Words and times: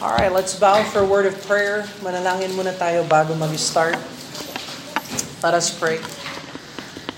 Alright, 0.00 0.32
let's 0.32 0.54
bow 0.54 0.84
for 0.84 1.00
a 1.00 1.04
word 1.04 1.26
of 1.26 1.34
prayer. 1.44 1.82
Manalangin 2.06 2.54
muna 2.54 2.70
tayo 2.70 3.02
bago 3.02 3.34
mag-start. 3.34 3.98
Let 5.42 5.54
us 5.58 5.74
pray. 5.74 5.98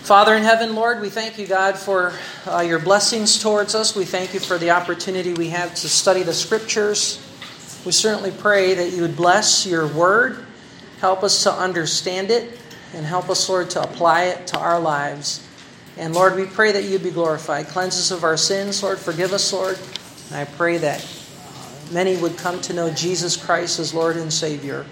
Father 0.00 0.32
in 0.32 0.42
heaven, 0.42 0.74
Lord, 0.74 1.02
we 1.04 1.10
thank 1.10 1.36
you, 1.36 1.46
God, 1.46 1.76
for 1.76 2.16
uh, 2.48 2.64
your 2.64 2.78
blessings 2.78 3.36
towards 3.36 3.74
us. 3.74 3.94
We 3.94 4.06
thank 4.06 4.32
you 4.32 4.40
for 4.40 4.56
the 4.56 4.70
opportunity 4.70 5.34
we 5.36 5.50
have 5.52 5.74
to 5.84 5.92
study 5.92 6.22
the 6.22 6.32
scriptures. 6.32 7.20
We 7.84 7.92
certainly 7.92 8.32
pray 8.32 8.72
that 8.72 8.96
you 8.96 9.02
would 9.02 9.14
bless 9.14 9.66
your 9.66 9.86
word, 9.86 10.40
help 11.04 11.22
us 11.22 11.42
to 11.44 11.52
understand 11.52 12.30
it, 12.30 12.58
and 12.96 13.04
help 13.04 13.28
us, 13.28 13.44
Lord, 13.46 13.68
to 13.76 13.84
apply 13.84 14.32
it 14.32 14.46
to 14.56 14.58
our 14.58 14.80
lives. 14.80 15.46
And 15.98 16.14
Lord, 16.14 16.34
we 16.34 16.46
pray 16.46 16.72
that 16.72 16.84
you 16.84 16.98
be 16.98 17.10
glorified. 17.10 17.68
Cleanse 17.68 18.00
us 18.00 18.10
of 18.10 18.24
our 18.24 18.38
sins, 18.38 18.82
Lord. 18.82 18.96
Forgive 18.96 19.34
us, 19.34 19.52
Lord. 19.52 19.76
And 20.32 20.40
I 20.40 20.46
pray 20.46 20.78
that 20.78 21.04
many 21.90 22.16
would 22.16 22.38
come 22.38 22.60
to 22.62 22.72
know 22.72 22.90
Jesus 22.90 23.36
Christ 23.36 23.78
as 23.78 23.92
Lord 23.92 24.16
and 24.16 24.32
Savior, 24.32 24.86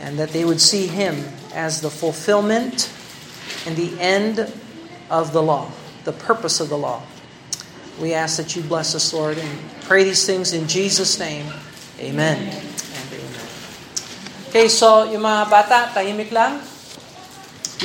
and 0.00 0.18
that 0.18 0.30
they 0.30 0.44
would 0.44 0.60
see 0.60 0.86
Him 0.86 1.16
as 1.52 1.80
the 1.80 1.90
fulfillment 1.90 2.92
and 3.66 3.76
the 3.76 3.98
end 4.00 4.52
of 5.10 5.32
the 5.32 5.42
law, 5.42 5.68
the 6.04 6.12
purpose 6.12 6.60
of 6.60 6.68
the 6.68 6.78
law. 6.78 7.02
We 8.00 8.14
ask 8.14 8.36
that 8.40 8.56
you 8.56 8.62
bless 8.62 8.94
us, 8.94 9.12
Lord, 9.12 9.36
and 9.36 9.50
pray 9.84 10.04
these 10.04 10.24
things 10.24 10.52
in 10.56 10.64
Jesus' 10.64 11.20
name. 11.20 11.44
Amen. 12.00 12.48
And 12.48 13.08
amen. 13.12 13.44
Okay, 14.48 14.72
so 14.72 15.04
yung 15.04 15.20
mga 15.20 15.52
bata, 15.52 15.92
tahimik 15.92 16.32
lang. 16.32 16.64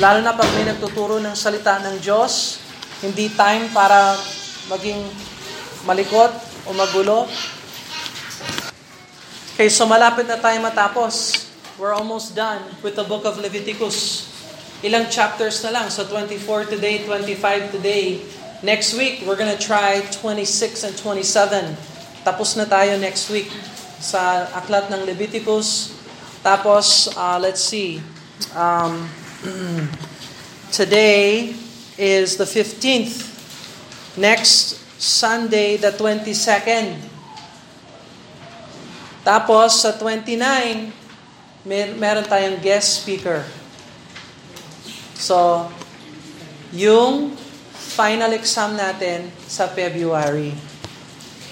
Lalo 0.00 0.24
na 0.24 0.32
pag 0.32 0.48
may 0.56 0.64
nagtuturo 0.64 1.20
ng 1.20 1.36
salita 1.36 1.80
ng 1.84 2.00
Diyos, 2.00 2.60
hindi 3.04 3.28
time 3.32 3.68
para 3.76 4.16
maging 4.72 5.04
malikot 5.84 6.32
o 6.64 6.72
magulo. 6.72 7.28
Okay, 9.56 9.72
so 9.72 9.88
malapit 9.88 10.28
na 10.28 10.36
tayo 10.36 10.60
matapos. 10.60 11.48
We're 11.80 11.96
almost 11.96 12.36
done 12.36 12.60
with 12.84 12.92
the 12.92 13.08
book 13.08 13.24
of 13.24 13.40
Leviticus. 13.40 14.28
Ilang 14.84 15.08
chapters 15.08 15.64
na 15.64 15.72
lang. 15.72 15.88
So 15.88 16.04
24 16.04 16.68
today, 16.76 17.00
25 17.08 17.72
today. 17.72 18.20
Next 18.60 18.92
week, 19.00 19.24
we're 19.24 19.40
gonna 19.40 19.56
try 19.56 20.04
26 20.12 20.44
and 20.84 20.92
27. 21.00 21.72
Tapos 22.20 22.52
na 22.60 22.68
tayo 22.68 23.00
next 23.00 23.32
week 23.32 23.48
sa 23.96 24.44
aklat 24.52 24.92
ng 24.92 25.08
Leviticus. 25.08 25.96
Tapos, 26.44 27.08
uh, 27.16 27.40
let's 27.40 27.64
see. 27.64 28.04
Um, 28.52 29.08
today 30.68 31.56
is 31.96 32.36
the 32.36 32.44
15th. 32.44 33.24
Next 34.20 34.84
Sunday, 35.00 35.80
the 35.80 35.96
22nd. 35.96 37.15
Tapos 39.26 39.82
sa 39.82 39.90
29, 39.90 40.38
mer 41.66 41.98
meron 41.98 42.22
tayong 42.22 42.62
guest 42.62 43.02
speaker. 43.02 43.42
So, 45.18 45.66
yung 46.70 47.34
final 47.74 48.30
exam 48.38 48.78
natin 48.78 49.26
sa 49.50 49.66
February. 49.66 50.54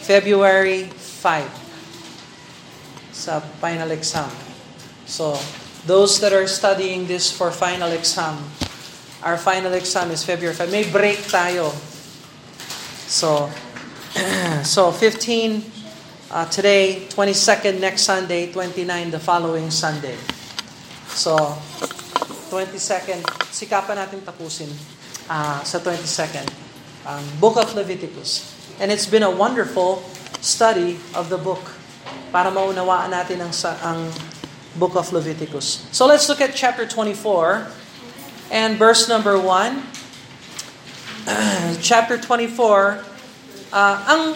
February 0.07 0.87
5. 0.87 3.11
Sa 3.11 3.43
final 3.59 3.91
exam. 3.91 4.31
So, 5.11 5.35
those 5.83 6.23
that 6.23 6.31
are 6.31 6.47
studying 6.47 7.11
this 7.11 7.35
for 7.35 7.51
final 7.51 7.91
exam, 7.91 8.39
our 9.19 9.35
final 9.35 9.75
exam 9.75 10.15
is 10.15 10.23
February 10.23 10.55
5. 10.55 10.71
May 10.71 10.87
break 10.87 11.27
tayo. 11.27 11.75
So, 13.11 13.51
so 14.63 14.95
15 14.95 15.74
uh, 16.35 16.45
today, 16.51 17.07
22nd 17.15 17.79
next 17.79 18.03
Sunday, 18.03 18.51
29 18.51 19.15
the 19.15 19.23
following 19.23 19.71
Sunday. 19.71 20.19
So, 21.15 21.39
22nd, 22.51 23.23
sikapan 23.55 24.03
natin 24.03 24.27
tapusin 24.27 24.67
uh, 25.31 25.63
sa 25.63 25.79
22nd, 25.79 26.51
ang 27.07 27.23
um, 27.23 27.39
Book 27.39 27.55
of 27.55 27.71
Leviticus. 27.79 28.51
And 28.83 28.91
it's 28.91 29.07
been 29.07 29.23
a 29.23 29.31
wonderful 29.31 30.03
study 30.43 30.99
of 31.15 31.31
the 31.31 31.39
book 31.39 31.63
para 32.35 32.51
maunawaan 32.51 33.15
natin 33.15 33.39
ang, 33.39 33.55
ang 33.87 34.11
Book 34.75 34.99
of 34.99 35.15
Leviticus. 35.15 35.87
So 35.95 36.11
let's 36.11 36.27
look 36.27 36.43
at 36.43 36.59
chapter 36.59 36.83
24 36.83 37.71
and 38.51 38.75
verse 38.75 39.07
number 39.07 39.39
1. 39.39 39.47
chapter 41.81 42.19
24, 42.19 43.07
uh, 43.71 43.97
ang 44.11 44.35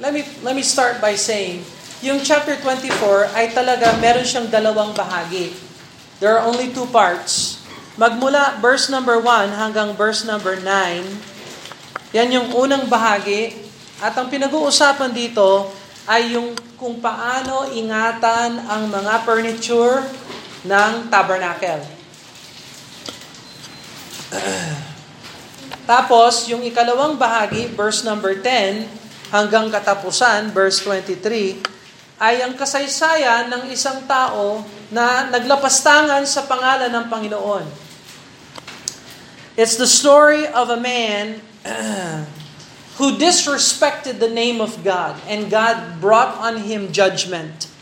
let 0.00 0.16
me 0.16 0.24
let 0.40 0.56
me 0.56 0.64
start 0.64 1.02
by 1.04 1.12
saying, 1.18 1.60
yung 2.00 2.24
chapter 2.24 2.56
24 2.56 3.36
ay 3.36 3.52
talaga 3.52 3.92
meron 4.00 4.24
siyang 4.24 4.48
dalawang 4.48 4.96
bahagi. 4.96 5.52
There 6.22 6.32
are 6.32 6.46
only 6.48 6.72
two 6.72 6.88
parts. 6.88 7.60
Magmula 8.00 8.56
verse 8.62 8.88
number 8.88 9.20
1 9.20 9.52
hanggang 9.52 9.92
verse 9.92 10.24
number 10.24 10.56
9, 10.56 11.32
yan 12.16 12.28
yung 12.32 12.48
unang 12.56 12.88
bahagi. 12.88 13.52
At 14.00 14.16
ang 14.16 14.32
pinag-uusapan 14.32 15.12
dito 15.12 15.70
ay 16.08 16.34
yung 16.34 16.56
kung 16.80 16.98
paano 16.98 17.70
ingatan 17.70 18.58
ang 18.66 18.90
mga 18.90 19.22
furniture 19.22 20.02
ng 20.66 21.06
tabernacle. 21.06 21.84
Tapos, 25.92 26.50
yung 26.50 26.62
ikalawang 26.66 27.14
bahagi, 27.18 27.70
verse 27.74 28.02
number 28.02 28.34
10, 28.40 29.01
hanggang 29.32 29.72
katapusan, 29.72 30.52
verse 30.52 30.84
23, 30.84 32.20
ay 32.20 32.44
ang 32.44 32.54
kasaysayan 32.54 33.48
ng 33.48 33.62
isang 33.72 34.04
tao 34.04 34.62
na 34.92 35.26
naglapastangan 35.32 36.22
sa 36.28 36.44
pangalan 36.44 36.92
ng 36.92 37.04
Panginoon. 37.08 37.66
It's 39.56 39.80
the 39.80 39.88
story 39.88 40.44
of 40.46 40.68
a 40.68 40.78
man 40.78 41.40
who 43.00 43.16
disrespected 43.16 44.20
the 44.20 44.28
name 44.28 44.60
of 44.60 44.84
God 44.84 45.16
and 45.26 45.48
God 45.48 45.98
brought 45.98 46.36
on 46.38 46.68
him 46.68 46.92
judgment. 46.92 47.72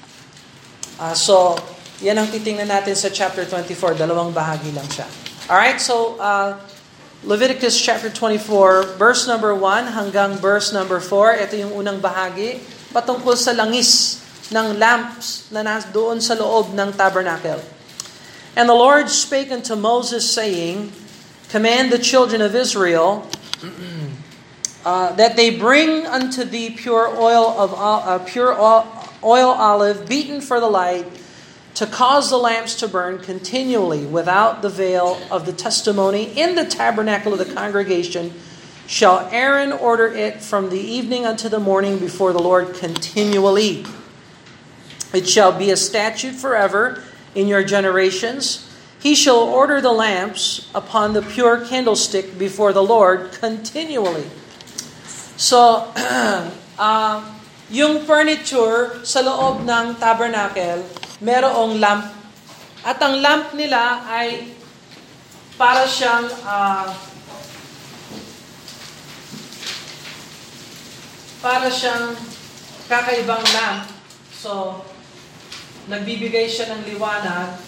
Uh, 1.02 1.12
so, 1.18 1.58
yan 2.00 2.16
ang 2.16 2.30
titingnan 2.30 2.70
natin 2.70 2.94
sa 2.94 3.10
chapter 3.10 3.44
24. 3.44 3.98
Dalawang 3.98 4.32
bahagi 4.32 4.72
lang 4.72 4.86
siya. 4.88 5.04
Alright, 5.50 5.82
so 5.82 6.14
uh, 6.16 6.56
Leviticus 7.20 7.76
chapter 7.76 8.08
24, 8.08 8.97
verse 8.97 9.28
number 9.28 9.53
1 9.53 9.92
hanggang 9.92 10.41
verse 10.41 10.72
number 10.72 10.97
4. 10.97 11.36
Ito 11.44 11.53
yung 11.53 11.76
unang 11.76 12.00
bahagi 12.00 12.64
patungkol 12.97 13.36
sa 13.36 13.53
langis 13.53 14.25
ng 14.48 14.81
lamps 14.81 15.44
na 15.53 15.60
doon 15.92 16.16
sa 16.16 16.32
loob 16.32 16.72
ng 16.72 16.97
tabernacle. 16.97 17.60
And 18.56 18.64
the 18.64 18.75
Lord 18.75 19.12
spake 19.12 19.53
unto 19.53 19.76
Moses, 19.76 20.25
saying, 20.25 20.97
Command 21.53 21.92
the 21.92 22.00
children 22.00 22.41
of 22.41 22.56
Israel 22.56 23.28
uh, 24.88 25.12
that 25.20 25.36
they 25.36 25.53
bring 25.53 26.09
unto 26.09 26.41
thee 26.41 26.72
pure 26.72 27.12
oil 27.20 27.53
of 27.53 27.76
uh, 27.76 28.16
pure 28.25 28.56
oil 29.20 29.53
olive 29.53 30.09
beaten 30.09 30.41
for 30.41 30.56
the 30.56 30.72
light, 30.72 31.04
to 31.75 31.86
cause 31.86 32.31
the 32.31 32.36
lamps 32.36 32.75
to 32.76 32.88
burn 32.88 33.19
continually 33.19 34.04
without 34.04 34.62
the 34.62 34.69
veil 34.69 35.20
of 35.31 35.47
the 35.47 35.53
testimony 35.53 36.25
in 36.38 36.54
the 36.54 36.64
tabernacle 36.64 37.32
of 37.32 37.38
the 37.38 37.54
congregation. 37.54 38.32
Shall 38.86 39.28
Aaron 39.31 39.72
order 39.72 40.09
it 40.09 40.42
from 40.42 40.70
the 40.70 40.80
evening 40.80 41.25
unto 41.25 41.48
the 41.48 41.60
morning 41.60 41.98
before 41.98 42.32
the 42.32 42.42
Lord 42.42 42.75
continually? 42.75 43.86
It 45.14 45.28
shall 45.28 45.53
be 45.53 45.70
a 45.70 45.76
statute 45.76 46.34
forever 46.34 47.03
in 47.34 47.47
your 47.47 47.62
generations. 47.62 48.66
He 48.98 49.14
shall 49.14 49.38
order 49.38 49.80
the 49.80 49.92
lamps 49.92 50.69
upon 50.75 51.14
the 51.14 51.22
pure 51.22 51.64
candlestick 51.64 52.38
before 52.38 52.72
the 52.72 52.82
Lord 52.82 53.32
continually. 53.32 54.28
So, 55.36 55.91
uh, 56.78 57.25
yung 57.70 58.04
furniture 58.04 59.00
sa 59.06 59.22
loob 59.22 59.65
ng 59.65 59.97
tabernacle, 59.97 60.84
merong 61.20 61.80
lamp. 61.80 62.04
At 62.80 62.96
ang 63.04 63.20
lamp 63.20 63.52
nila 63.52 64.08
ay 64.08 64.56
para 65.60 65.84
siyang 65.84 66.24
uh, 66.48 66.88
para 71.44 71.68
siyang 71.68 72.16
kakaibang 72.88 73.44
lamp. 73.52 73.84
So, 74.32 74.80
nagbibigay 75.92 76.48
siya 76.48 76.72
ng 76.72 76.88
liwanag, 76.88 77.60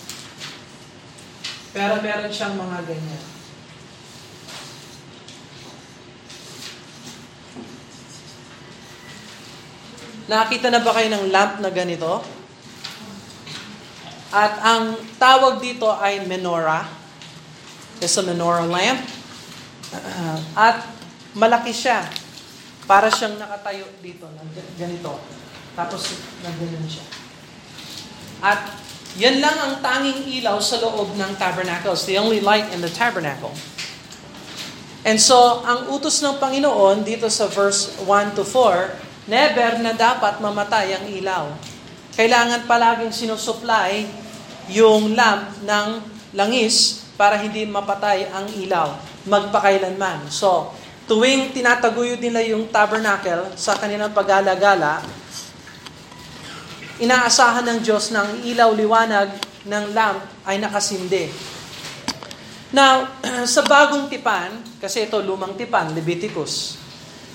pero 1.76 2.00
meron 2.00 2.32
siyang 2.32 2.56
mga 2.56 2.78
ganyan. 2.88 3.25
Nakita 10.32 10.72
na 10.72 10.81
ba 10.81 10.96
kayo 10.96 11.12
ng 11.12 11.28
lamp 11.28 11.60
na 11.60 11.69
ganito? 11.69 12.42
At 14.32 14.52
ang 14.64 14.96
tawag 15.20 15.61
dito 15.61 15.93
ay 15.93 16.25
menorah. 16.25 16.88
It's 18.00 18.17
a 18.17 18.25
menorah 18.25 18.64
lamp. 18.64 19.05
At 20.56 20.88
malaki 21.37 21.76
siya. 21.76 22.08
Para 22.88 23.12
siyang 23.12 23.37
nakatayo 23.37 23.84
dito, 24.00 24.26
ganito. 24.81 25.20
Tapos 25.76 26.17
nagganon 26.40 26.88
siya. 26.88 27.05
At 28.43 28.73
yan 29.20 29.44
lang 29.44 29.55
ang 29.61 29.75
tanging 29.84 30.25
ilaw 30.40 30.56
sa 30.64 30.81
loob 30.81 31.12
ng 31.14 31.32
tabernacle. 31.37 31.93
It's 31.93 32.08
the 32.08 32.17
only 32.17 32.40
light 32.40 32.73
in 32.73 32.81
the 32.81 32.88
tabernacle. 32.88 33.52
And 35.05 35.20
so, 35.20 35.61
ang 35.67 35.93
utos 35.93 36.25
ng 36.25 36.40
Panginoon 36.40 37.05
dito 37.05 37.28
sa 37.28 37.50
verse 37.50 38.00
1 38.06 38.38
to 38.38 38.46
4, 38.46 39.28
never 39.28 39.82
na 39.82 39.93
dapat 39.93 40.40
mamatay 40.40 40.96
ang 40.96 41.05
ilaw. 41.11 41.44
Kailangan 42.17 42.64
palaging 42.70 43.12
sinusupply 43.12 44.22
yung 44.73 45.13
lamp 45.13 45.61
ng 45.63 45.89
langis 46.33 47.05
para 47.15 47.37
hindi 47.37 47.69
mapatay 47.69 48.33
ang 48.33 48.49
ilaw 48.57 49.13
magpakailanman. 49.29 50.27
So, 50.33 50.75
tuwing 51.07 51.55
tinataguyod 51.55 52.19
nila 52.19 52.43
yung 52.43 52.73
tabernacle 52.73 53.55
sa 53.55 53.79
kanilang 53.79 54.11
pag-alagala, 54.11 55.05
inaasahan 56.99 57.67
ng 57.67 57.79
Diyos 57.83 58.11
na 58.11 58.27
ang 58.27 58.33
ilaw 58.43 58.71
liwanag 58.75 59.29
ng 59.67 59.85
lamp 59.95 60.23
ay 60.47 60.59
nakasindi. 60.59 61.31
Now, 62.73 63.07
sa 63.55 63.63
bagong 63.63 64.09
tipan, 64.11 64.59
kasi 64.83 65.07
ito 65.07 65.21
lumang 65.23 65.55
tipan, 65.55 65.95
Leviticus. 65.95 66.81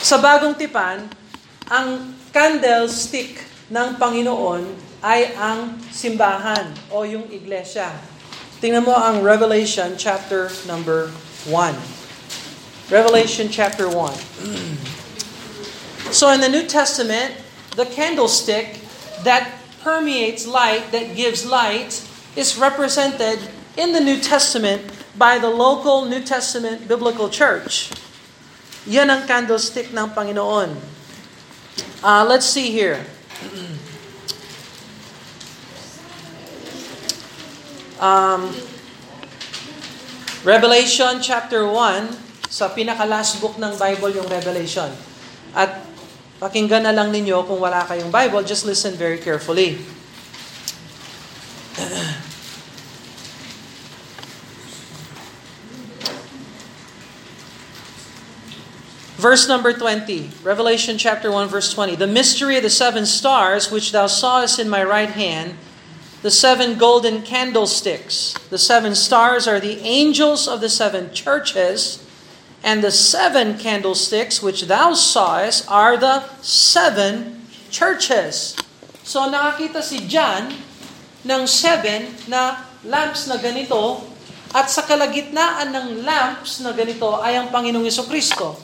Sa 0.01 0.19
bagong 0.19 0.57
tipan, 0.59 1.07
ang 1.71 2.15
candlestick 2.31 3.39
ng 3.71 3.95
Panginoon 3.99 4.86
ay 5.03 5.33
ang 5.37 5.77
simbahan 5.93 6.73
o 6.89 7.05
yung 7.05 7.29
iglesia. 7.29 7.93
Tingnan 8.57 8.89
mo 8.89 8.97
ang 8.97 9.21
Revelation 9.21 9.93
chapter 10.01 10.49
number 10.65 11.13
1. 11.45 11.53
Revelation 12.89 13.51
chapter 13.53 13.85
1. 13.85 13.93
so 16.17 16.33
in 16.33 16.41
the 16.41 16.49
New 16.49 16.65
Testament, 16.65 17.37
the 17.77 17.85
candlestick 17.85 18.81
that 19.21 19.61
permeates 19.85 20.49
light, 20.49 20.89
that 20.89 21.13
gives 21.13 21.45
light, 21.45 22.01
is 22.33 22.57
represented 22.57 23.37
in 23.77 23.93
the 23.93 24.01
New 24.01 24.17
Testament 24.17 24.81
by 25.13 25.37
the 25.37 25.49
local 25.49 26.05
New 26.05 26.21
Testament 26.25 26.89
Biblical 26.89 27.29
Church. 27.29 27.93
Yan 28.89 29.13
ang 29.13 29.29
candlestick 29.29 29.93
ng 29.93 30.09
Panginoon. 30.17 30.73
Uh, 32.01 32.25
let's 32.25 32.49
see 32.49 32.73
here. 32.73 33.05
Um, 37.97 38.53
Revelation 40.45 41.17
chapter 41.17 41.65
1, 41.65 42.13
sa 42.47 42.69
pinaka-last 42.69 43.41
book 43.41 43.57
ng 43.57 43.73
Bible 43.75 44.21
yung 44.21 44.29
Revelation. 44.29 44.93
At 45.57 45.81
pakinggan 46.37 46.85
na 46.85 46.93
lang 46.93 47.09
ninyo 47.09 47.41
kung 47.43 47.57
wala 47.57 47.81
kayong 47.89 48.13
Bible, 48.13 48.45
just 48.45 48.69
listen 48.69 48.93
very 48.93 49.17
carefully. 49.17 49.81
Verse 59.17 59.49
number 59.49 59.73
20, 59.73 60.45
Revelation 60.45 61.01
chapter 61.01 61.33
1, 61.33 61.49
verse 61.49 61.73
20. 61.73 61.97
The 61.97 62.05
mystery 62.05 62.55
of 62.55 62.61
the 62.61 62.69
seven 62.69 63.09
stars 63.09 63.73
which 63.73 63.89
thou 63.89 64.05
sawest 64.05 64.61
in 64.61 64.69
my 64.69 64.85
right 64.85 65.09
hand, 65.09 65.57
the 66.21 66.31
seven 66.31 66.77
golden 66.77 67.21
candlesticks. 67.21 68.33
The 68.49 68.57
seven 68.57 68.95
stars 68.95 69.47
are 69.47 69.59
the 69.59 69.79
angels 69.85 70.47
of 70.47 70.61
the 70.61 70.69
seven 70.69 71.13
churches, 71.13 72.01
and 72.65 72.81
the 72.81 72.91
seven 72.91 73.57
candlesticks 73.57 74.41
which 74.41 74.65
thou 74.65 74.93
sawest 74.97 75.69
are 75.69 75.95
the 75.95 76.25
seven 76.41 77.45
churches. 77.69 78.57
So 79.05 79.29
nakakita 79.29 79.85
si 79.85 80.09
John 80.09 80.51
ng 81.23 81.43
seven 81.45 82.11
na 82.25 82.65
lamps 82.81 83.29
na 83.29 83.37
ganito, 83.37 84.03
at 84.55 84.71
sa 84.71 84.87
kalagitnaan 84.87 85.75
ng 85.75 85.87
lamps 86.07 86.63
na 86.63 86.71
ganito 86.71 87.19
ay 87.19 87.35
ang 87.35 87.51
Panginoong 87.51 87.83
Yeso 87.83 88.07
Kristo. 88.07 88.55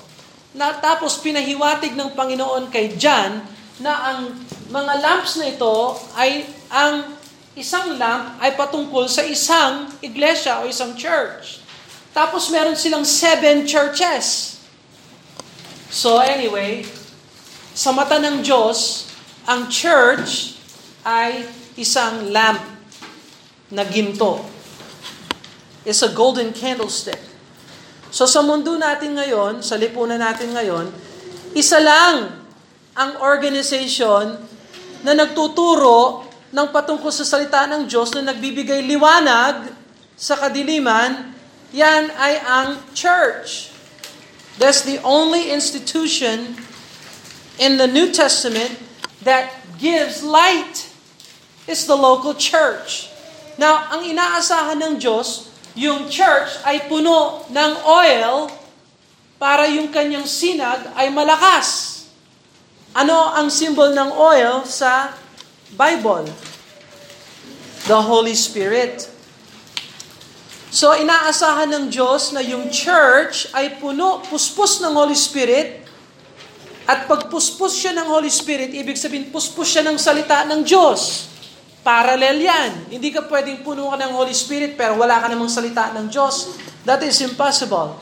Na, 0.56 0.80
tapos 0.80 1.20
pinahiwatig 1.20 1.98
ng 1.98 2.16
Panginoon 2.16 2.72
kay 2.72 2.96
John 2.96 3.44
na 3.82 4.14
ang 4.14 4.32
mga 4.72 4.94
lamps 5.02 5.38
na 5.42 5.50
ito 5.50 5.98
ay 6.16 6.48
ang 6.72 7.20
isang 7.54 8.02
lamp 8.02 8.42
ay 8.42 8.58
patungkol 8.58 9.06
sa 9.06 9.22
isang 9.22 9.90
iglesia 10.02 10.62
o 10.62 10.70
isang 10.70 10.98
church. 10.98 11.62
Tapos 12.14 12.50
meron 12.50 12.78
silang 12.78 13.06
seven 13.06 13.66
churches. 13.66 14.58
So 15.94 16.18
anyway, 16.18 16.86
sa 17.74 17.94
mata 17.94 18.18
ng 18.18 18.42
Diyos, 18.42 19.10
ang 19.46 19.70
church 19.70 20.58
ay 21.06 21.46
isang 21.78 22.34
lamp 22.34 22.62
na 23.70 23.86
ginto. 23.86 24.42
It's 25.86 26.02
a 26.02 26.10
golden 26.10 26.54
candlestick. 26.54 27.22
So 28.14 28.30
sa 28.30 28.46
mundo 28.46 28.78
natin 28.78 29.18
ngayon, 29.18 29.66
sa 29.66 29.78
lipunan 29.78 30.22
natin 30.22 30.54
ngayon, 30.54 30.90
isa 31.54 31.82
lang 31.82 32.34
ang 32.94 33.12
organization 33.22 34.38
na 35.02 35.14
nagtuturo 35.18 36.23
ng 36.54 36.68
patungkol 36.70 37.10
sa 37.10 37.26
salita 37.26 37.66
ng 37.66 37.90
Diyos 37.90 38.14
na 38.14 38.30
nagbibigay 38.30 38.86
liwanag 38.86 39.74
sa 40.14 40.38
kadiliman, 40.38 41.34
yan 41.74 42.14
ay 42.14 42.38
ang 42.46 42.78
church. 42.94 43.74
That's 44.62 44.86
the 44.86 45.02
only 45.02 45.50
institution 45.50 46.54
in 47.58 47.82
the 47.82 47.90
New 47.90 48.14
Testament 48.14 48.78
that 49.26 49.50
gives 49.82 50.22
light. 50.22 50.94
It's 51.66 51.90
the 51.90 51.98
local 51.98 52.38
church. 52.38 53.10
Now, 53.58 53.90
ang 53.90 54.06
inaasahan 54.06 54.78
ng 54.78 54.94
Diyos, 55.02 55.50
yung 55.74 56.06
church 56.06 56.62
ay 56.70 56.86
puno 56.86 57.50
ng 57.50 57.72
oil 57.82 58.46
para 59.42 59.66
yung 59.66 59.90
kanyang 59.90 60.30
sinag 60.30 60.86
ay 60.94 61.10
malakas. 61.10 61.90
Ano 62.94 63.34
ang 63.34 63.50
symbol 63.50 63.90
ng 63.90 64.14
oil 64.14 64.62
sa 64.70 65.18
Bible? 65.74 66.30
The 67.90 68.00
Holy 68.00 68.38
Spirit. 68.38 69.10
So 70.74 70.90
inaasahan 70.98 71.70
ng 71.70 71.86
Diyos 71.94 72.34
na 72.34 72.42
yung 72.42 72.74
church 72.74 73.46
ay 73.54 73.78
puno, 73.78 74.26
puspos 74.26 74.82
ng 74.82 74.90
Holy 74.90 75.14
Spirit. 75.14 75.86
At 76.90 77.06
pag 77.06 77.30
puspos 77.30 77.78
siya 77.78 77.94
ng 77.94 78.10
Holy 78.10 78.28
Spirit, 78.28 78.74
ibig 78.74 78.98
sabihin 78.98 79.30
puspos 79.30 79.70
siya 79.70 79.86
ng 79.86 80.02
salita 80.02 80.44
ng 80.50 80.66
Diyos. 80.66 81.30
Parallel 81.86 82.42
yan. 82.42 82.72
Hindi 82.90 83.14
ka 83.14 83.30
pwedeng 83.30 83.62
puno 83.62 83.94
ka 83.94 84.02
ng 84.02 84.12
Holy 84.18 84.34
Spirit 84.34 84.74
pero 84.74 84.98
wala 84.98 85.22
ka 85.22 85.30
namang 85.30 85.52
salita 85.52 85.94
ng 85.94 86.10
Diyos. 86.10 86.58
That 86.90 87.06
is 87.06 87.22
impossible. 87.22 88.02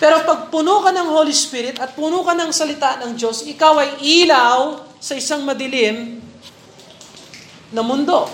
Pero 0.00 0.24
pag 0.24 0.48
puno 0.48 0.80
ka 0.80 0.90
ng 0.96 1.08
Holy 1.12 1.36
Spirit 1.36 1.76
at 1.76 1.92
puno 1.92 2.24
ka 2.24 2.32
ng 2.32 2.50
salita 2.56 3.04
ng 3.04 3.20
Diyos, 3.20 3.44
ikaw 3.44 3.84
ay 3.84 3.90
ilaw 4.00 4.80
sa 4.96 5.12
isang 5.12 5.44
madilim 5.44 6.23
na 7.74 7.82
mundo. 7.82 8.30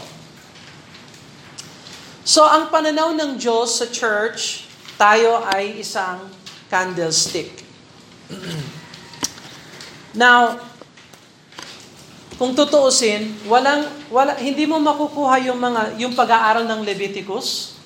So 2.20 2.44
ang 2.44 2.68
pananaw 2.68 3.16
ng 3.16 3.40
Diyos 3.40 3.80
sa 3.80 3.88
church, 3.88 4.68
tayo 5.00 5.40
ay 5.48 5.80
isang 5.80 6.28
candlestick. 6.68 7.64
Now, 10.20 10.60
kung 12.36 12.52
tutuusin, 12.56 13.48
walang, 13.48 13.84
wala, 14.12 14.36
hindi 14.36 14.64
mo 14.64 14.80
makukuha 14.80 15.44
yung, 15.48 15.60
mga, 15.60 15.96
yung 16.00 16.12
pag-aaral 16.16 16.64
ng 16.68 16.80
Leviticus 16.84 17.76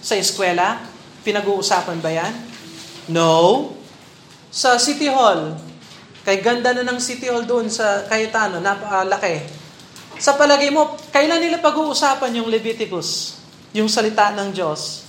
sa 0.00 0.16
eskwela. 0.16 0.80
Pinag-uusapan 1.24 1.98
ba 2.00 2.10
yan? 2.12 2.32
No. 3.12 3.72
Sa 4.48 4.80
City 4.80 5.08
Hall, 5.08 5.56
kay 6.24 6.40
ganda 6.40 6.72
na 6.72 6.84
ng 6.84 6.96
City 6.96 7.28
Hall 7.28 7.44
doon 7.44 7.68
sa 7.68 8.08
Cayetano, 8.08 8.60
napakalaki. 8.60 9.63
Sa 10.18 10.38
palagay 10.38 10.70
mo, 10.70 10.94
kailan 11.10 11.42
nila 11.42 11.58
pag-uusapan 11.58 12.38
yung 12.38 12.48
Leviticus? 12.48 13.40
Yung 13.74 13.90
salita 13.90 14.30
ng 14.30 14.54
Diyos? 14.54 15.02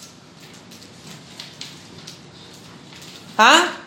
Ha? 3.37 3.77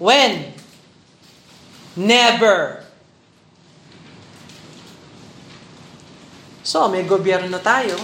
When? 0.00 0.56
Never. 1.94 2.82
So, 6.64 6.88
may 6.88 7.02
gobyerno 7.04 7.58
tayo, 7.58 7.98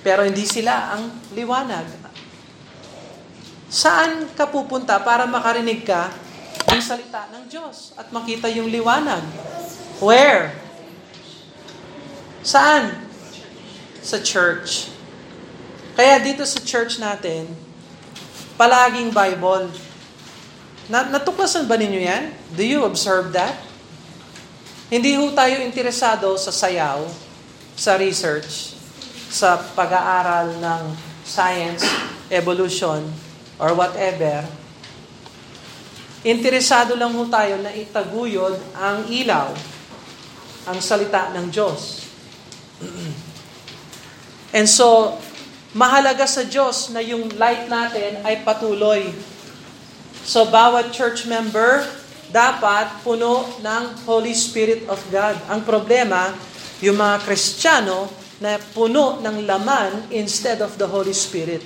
pero 0.00 0.22
hindi 0.22 0.46
sila 0.46 0.94
ang 0.94 1.10
liwanag. 1.34 1.86
Saan 3.68 4.32
ka 4.32 4.48
pupunta 4.48 4.96
para 5.04 5.28
makarinig 5.28 5.84
ka 5.84 6.08
ng 6.72 6.80
salita 6.80 7.28
ng 7.28 7.44
Diyos 7.52 7.92
at 8.00 8.08
makita 8.08 8.48
yung 8.48 8.72
liwanag? 8.72 9.20
Where? 10.00 10.67
Saan? 12.48 12.96
Sa 14.00 14.16
church. 14.24 14.88
Kaya 15.92 16.16
dito 16.16 16.48
sa 16.48 16.64
church 16.64 16.96
natin, 16.96 17.44
palaging 18.56 19.12
Bible. 19.12 19.68
Na, 20.88 21.04
natuklasan 21.04 21.68
ba 21.68 21.76
ninyo 21.76 22.00
yan? 22.00 22.32
Do 22.56 22.64
you 22.64 22.88
observe 22.88 23.36
that? 23.36 23.52
Hindi 24.88 25.20
ho 25.20 25.28
tayo 25.36 25.60
interesado 25.60 26.32
sa 26.40 26.48
sayaw, 26.48 27.04
sa 27.76 28.00
research, 28.00 28.72
sa 29.28 29.60
pag-aaral 29.76 30.56
ng 30.56 30.82
science, 31.28 31.84
evolution, 32.32 33.04
or 33.60 33.76
whatever. 33.76 34.48
Interesado 36.24 36.96
lang 36.96 37.12
ho 37.12 37.28
tayo 37.28 37.60
na 37.60 37.76
itaguyod 37.76 38.56
ang 38.72 39.04
ilaw, 39.12 39.52
ang 40.64 40.80
salita 40.80 41.28
ng 41.36 41.52
Diyos. 41.52 42.07
And 44.54 44.66
so, 44.66 45.18
mahalaga 45.76 46.24
sa 46.24 46.46
Diyos 46.46 46.90
na 46.94 47.04
yung 47.04 47.28
light 47.36 47.68
natin 47.68 48.22
ay 48.24 48.40
patuloy. 48.42 49.12
So, 50.24 50.48
bawat 50.48 50.90
church 50.94 51.28
member 51.28 51.84
dapat 52.28 53.00
puno 53.00 53.44
ng 53.64 54.04
Holy 54.04 54.36
Spirit 54.36 54.84
of 54.88 55.00
God. 55.08 55.36
Ang 55.48 55.64
problema, 55.64 56.32
yung 56.84 57.00
mga 57.00 57.24
Kristiyano 57.24 58.08
na 58.38 58.60
puno 58.60 59.18
ng 59.18 59.48
laman 59.48 60.12
instead 60.14 60.62
of 60.62 60.78
the 60.78 60.86
Holy 60.86 61.16
Spirit. 61.16 61.64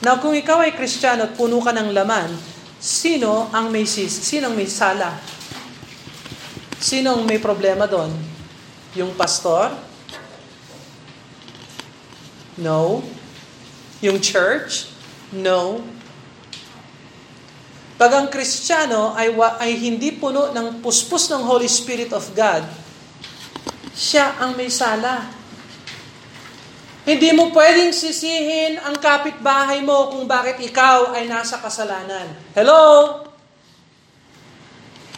Now, 0.00 0.16
kung 0.20 0.32
ikaw 0.32 0.64
ay 0.64 0.72
Kristiyano 0.76 1.28
at 1.28 1.36
puno 1.36 1.60
ka 1.60 1.72
ng 1.76 1.92
laman, 1.92 2.32
sino 2.80 3.52
ang 3.52 3.68
may 3.68 3.84
sis, 3.84 4.12
sino 4.12 4.48
ang 4.48 4.56
may 4.56 4.68
sala? 4.68 5.12
Sino 6.80 7.20
ang 7.20 7.28
may 7.28 7.36
problema 7.36 7.84
doon? 7.84 8.29
Yung 8.98 9.14
pastor? 9.14 9.70
No. 12.58 13.06
Yung 14.02 14.18
church? 14.18 14.90
No. 15.30 15.84
Pag 18.00 18.10
ang 18.16 18.26
Kristiyano 18.32 19.12
ay, 19.12 19.30
ay 19.60 19.76
hindi 19.76 20.10
puno 20.16 20.50
ng 20.50 20.80
puspos 20.80 21.28
ng 21.30 21.44
Holy 21.44 21.68
Spirit 21.68 22.10
of 22.16 22.24
God, 22.32 22.64
siya 23.92 24.40
ang 24.40 24.56
may 24.56 24.72
sala. 24.72 25.28
Hindi 27.04 27.30
mo 27.36 27.52
pwedeng 27.52 27.92
sisihin 27.92 28.80
ang 28.80 28.96
kapitbahay 28.96 29.84
mo 29.84 30.10
kung 30.10 30.24
bakit 30.24 30.58
ikaw 30.64 31.12
ay 31.12 31.28
nasa 31.28 31.60
kasalanan. 31.60 32.32
Hello? 32.56 32.82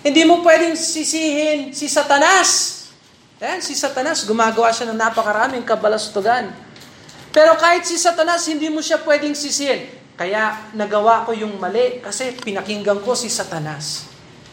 Hindi 0.03 0.27
mo 0.27 0.43
pwedeng 0.43 0.75
sisihin 0.75 1.71
si 1.71 1.87
Satanas. 1.87 2.82
Yan, 3.43 3.59
si 3.59 3.75
Satanas, 3.75 4.23
gumagawa 4.23 4.71
siya 4.71 4.95
ng 4.95 5.03
napakaraming 5.03 5.67
kabalastugan. 5.67 6.55
Pero 7.35 7.59
kahit 7.59 7.83
si 7.83 7.99
Satanas, 7.99 8.47
hindi 8.47 8.71
mo 8.71 8.79
siya 8.79 9.03
pwedeng 9.03 9.35
sisihin. 9.35 9.91
Kaya 10.15 10.71
nagawa 10.79 11.27
ko 11.27 11.35
yung 11.35 11.59
mali 11.59 11.99
kasi 11.99 12.39
pinakinggan 12.39 13.03
ko 13.03 13.19
si 13.19 13.27
Satanas. 13.27 14.07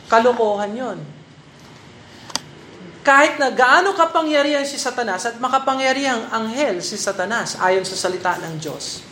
Kalokohan 0.09 0.73
yon. 0.73 0.97
Kahit 3.05 3.37
na 3.37 3.53
gaano 3.53 3.93
kapangyarihan 3.93 4.65
si 4.65 4.81
Satanas 4.81 5.21
at 5.29 5.37
makapangyarihang 5.37 6.33
anghel 6.33 6.81
si 6.81 6.97
Satanas 6.97 7.61
ayon 7.61 7.85
sa 7.85 7.93
salita 7.93 8.41
ng 8.41 8.57
Diyos. 8.57 9.05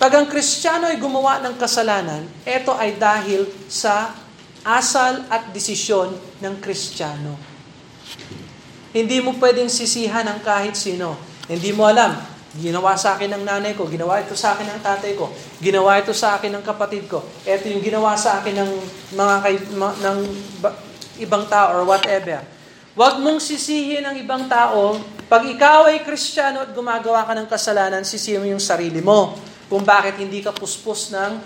Pag 0.00 0.16
ang 0.16 0.26
Kristiyano 0.32 0.88
ay 0.88 0.96
gumawa 0.96 1.44
ng 1.44 1.60
kasalanan, 1.60 2.24
ito 2.48 2.72
ay 2.72 2.96
dahil 2.96 3.44
sa 3.68 4.16
asal 4.64 5.28
at 5.28 5.52
desisyon 5.52 6.16
ng 6.40 6.56
Kristiyano. 6.56 7.51
Hindi 8.92 9.24
mo 9.24 9.32
pwedeng 9.40 9.72
sisihan 9.72 10.24
ang 10.28 10.44
kahit 10.44 10.76
sino. 10.76 11.16
Hindi 11.48 11.72
mo 11.72 11.88
alam, 11.88 12.32
Ginawa 12.52 12.92
sa 13.00 13.16
akin 13.16 13.32
ng 13.32 13.44
nanay 13.48 13.72
ko, 13.72 13.88
ginawa 13.88 14.20
ito 14.20 14.36
sa 14.36 14.52
akin 14.52 14.76
ng 14.76 14.80
tatay 14.84 15.16
ko, 15.16 15.32
ginawa 15.56 15.96
ito 15.96 16.12
sa 16.12 16.36
akin 16.36 16.52
ng 16.52 16.60
kapatid 16.60 17.08
ko. 17.08 17.24
Ito 17.48 17.64
yung 17.64 17.80
ginawa 17.80 18.12
sa 18.12 18.44
akin 18.44 18.52
ng 18.52 18.70
mga 19.16 19.34
kay, 19.40 19.56
ma, 19.72 19.96
ng 19.96 20.18
ba, 20.60 20.76
ibang 21.16 21.48
tao 21.48 21.80
or 21.80 21.88
whatever. 21.88 22.44
Huwag 22.92 23.24
mong 23.24 23.40
sisihin 23.40 24.04
ang 24.04 24.20
ibang 24.20 24.52
tao. 24.52 25.00
Pag 25.32 25.48
ikaw 25.48 25.88
ay 25.88 26.04
kristyano 26.04 26.68
at 26.68 26.76
gumagawa 26.76 27.24
ka 27.24 27.32
ng 27.32 27.48
kasalanan, 27.48 28.04
sisihin 28.04 28.44
mo 28.44 28.46
yung 28.52 28.60
sarili 28.60 29.00
mo 29.00 29.32
kung 29.72 29.80
bakit 29.80 30.20
hindi 30.20 30.44
ka 30.44 30.52
puspos 30.52 31.08
ng 31.08 31.40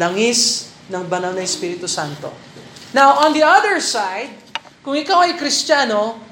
langis 0.00 0.72
ng 0.88 1.04
banal 1.12 1.36
na 1.36 1.44
Espiritu 1.44 1.84
Santo. 1.84 2.32
Now, 2.96 3.20
on 3.20 3.36
the 3.36 3.44
other 3.44 3.84
side, 3.84 4.32
kung 4.80 4.96
ikaw 4.96 5.28
ay 5.28 5.36
kristyano, 5.36 6.24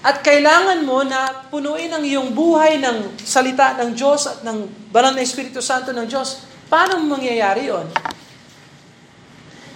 at 0.00 0.24
kailangan 0.24 0.80
mo 0.88 1.04
na 1.04 1.44
punuin 1.52 1.92
ang 1.92 2.00
iyong 2.00 2.32
buhay 2.32 2.80
ng 2.80 3.20
salita 3.20 3.76
ng 3.76 3.92
Diyos 3.92 4.24
at 4.24 4.40
ng 4.40 4.88
banal 4.88 5.12
na 5.12 5.20
Espiritu 5.20 5.60
Santo 5.60 5.92
ng 5.92 6.08
Diyos. 6.08 6.40
Paano 6.72 6.96
mangyayari 7.04 7.68
yon? 7.68 7.84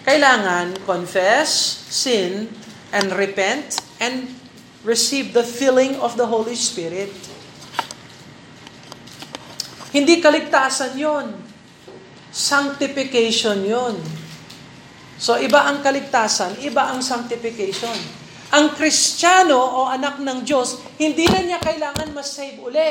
Kailangan 0.04 0.80
confess, 0.88 1.52
sin, 1.92 2.48
and 2.88 3.12
repent, 3.12 3.76
and 4.00 4.32
receive 4.80 5.36
the 5.36 5.44
filling 5.44 5.96
of 6.00 6.16
the 6.16 6.24
Holy 6.24 6.56
Spirit. 6.56 7.12
Hindi 9.92 10.24
kaligtasan 10.24 10.96
yon. 10.96 11.36
Sanctification 12.32 13.60
yon. 13.60 13.96
So, 15.20 15.36
iba 15.36 15.68
ang 15.68 15.84
kaligtasan, 15.84 16.64
iba 16.64 16.88
ang 16.88 17.04
sanctification. 17.04 18.23
Ang 18.54 18.70
Kristiyano 18.78 19.58
o 19.58 19.90
anak 19.90 20.22
ng 20.22 20.46
Diyos, 20.46 20.78
hindi 20.94 21.26
na 21.26 21.42
niya 21.42 21.58
kailangan 21.58 22.14
masave 22.14 22.62
uli. 22.62 22.90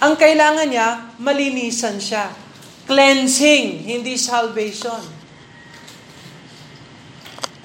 Ang 0.00 0.16
kailangan 0.16 0.68
niya, 0.72 0.88
malinisan 1.20 2.00
siya. 2.00 2.32
Cleansing, 2.88 3.84
hindi 3.84 4.16
salvation. 4.16 5.00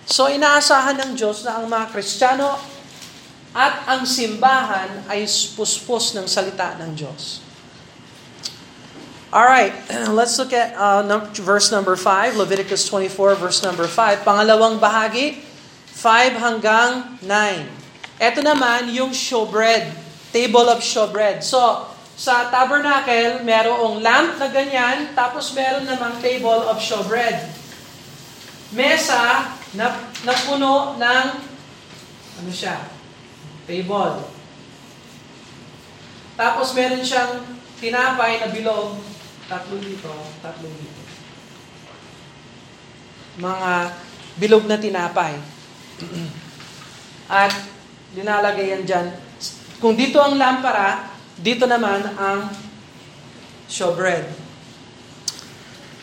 So 0.04 0.28
inaasahan 0.28 1.00
ng 1.00 1.12
Diyos 1.16 1.48
na 1.48 1.64
ang 1.64 1.72
mga 1.72 1.96
Kristiyano 1.96 2.60
at 3.56 3.88
ang 3.88 4.04
simbahan 4.04 5.08
ay 5.08 5.24
puspos 5.56 6.12
ng 6.20 6.28
salita 6.28 6.76
ng 6.84 6.92
Diyos. 7.00 7.40
All 9.32 9.46
right, 9.46 9.72
let's 10.18 10.36
look 10.42 10.52
at 10.52 10.76
uh, 10.76 11.06
verse 11.40 11.72
number 11.72 11.96
5, 11.96 12.36
Leviticus 12.36 12.84
24, 12.90 13.40
verse 13.40 13.62
number 13.62 13.86
5. 13.86 14.26
Pangalawang 14.26 14.82
bahagi, 14.82 15.38
5 16.00 16.40
hanggang 16.40 17.20
9. 17.28 18.24
Ito 18.24 18.40
naman 18.40 18.88
yung 18.96 19.12
showbread, 19.12 19.92
table 20.32 20.72
of 20.72 20.80
showbread. 20.80 21.44
So, 21.44 21.60
sa 22.16 22.48
tabernacle, 22.48 23.44
merong 23.44 24.00
lamp 24.00 24.40
na 24.40 24.48
ganyan, 24.48 25.12
tapos 25.12 25.52
meron 25.52 25.84
namang 25.84 26.16
table 26.24 26.72
of 26.72 26.80
showbread. 26.80 27.52
Mesa 28.72 29.52
na, 29.76 30.08
na 30.24 30.34
puno 30.48 30.96
ng, 30.96 31.28
ano 32.40 32.52
siya, 32.52 32.80
table. 33.68 34.24
Tapos 36.40 36.72
meron 36.72 37.04
siyang 37.04 37.44
tinapay 37.84 38.40
na 38.40 38.48
bilog, 38.48 38.96
tatlo 39.52 39.76
dito, 39.84 40.12
tatlo 40.40 40.68
dito. 40.72 41.02
Mga 43.44 43.72
bilog 44.40 44.64
na 44.64 44.80
tinapay. 44.80 45.59
At 47.30 47.54
dinalagay 48.16 48.74
yan 48.74 48.84
dyan. 48.86 49.08
Kung 49.80 49.96
dito 49.96 50.20
ang 50.20 50.36
lampara, 50.36 51.08
dito 51.40 51.64
naman 51.70 52.04
ang 52.20 52.52
showbread. 53.72 54.28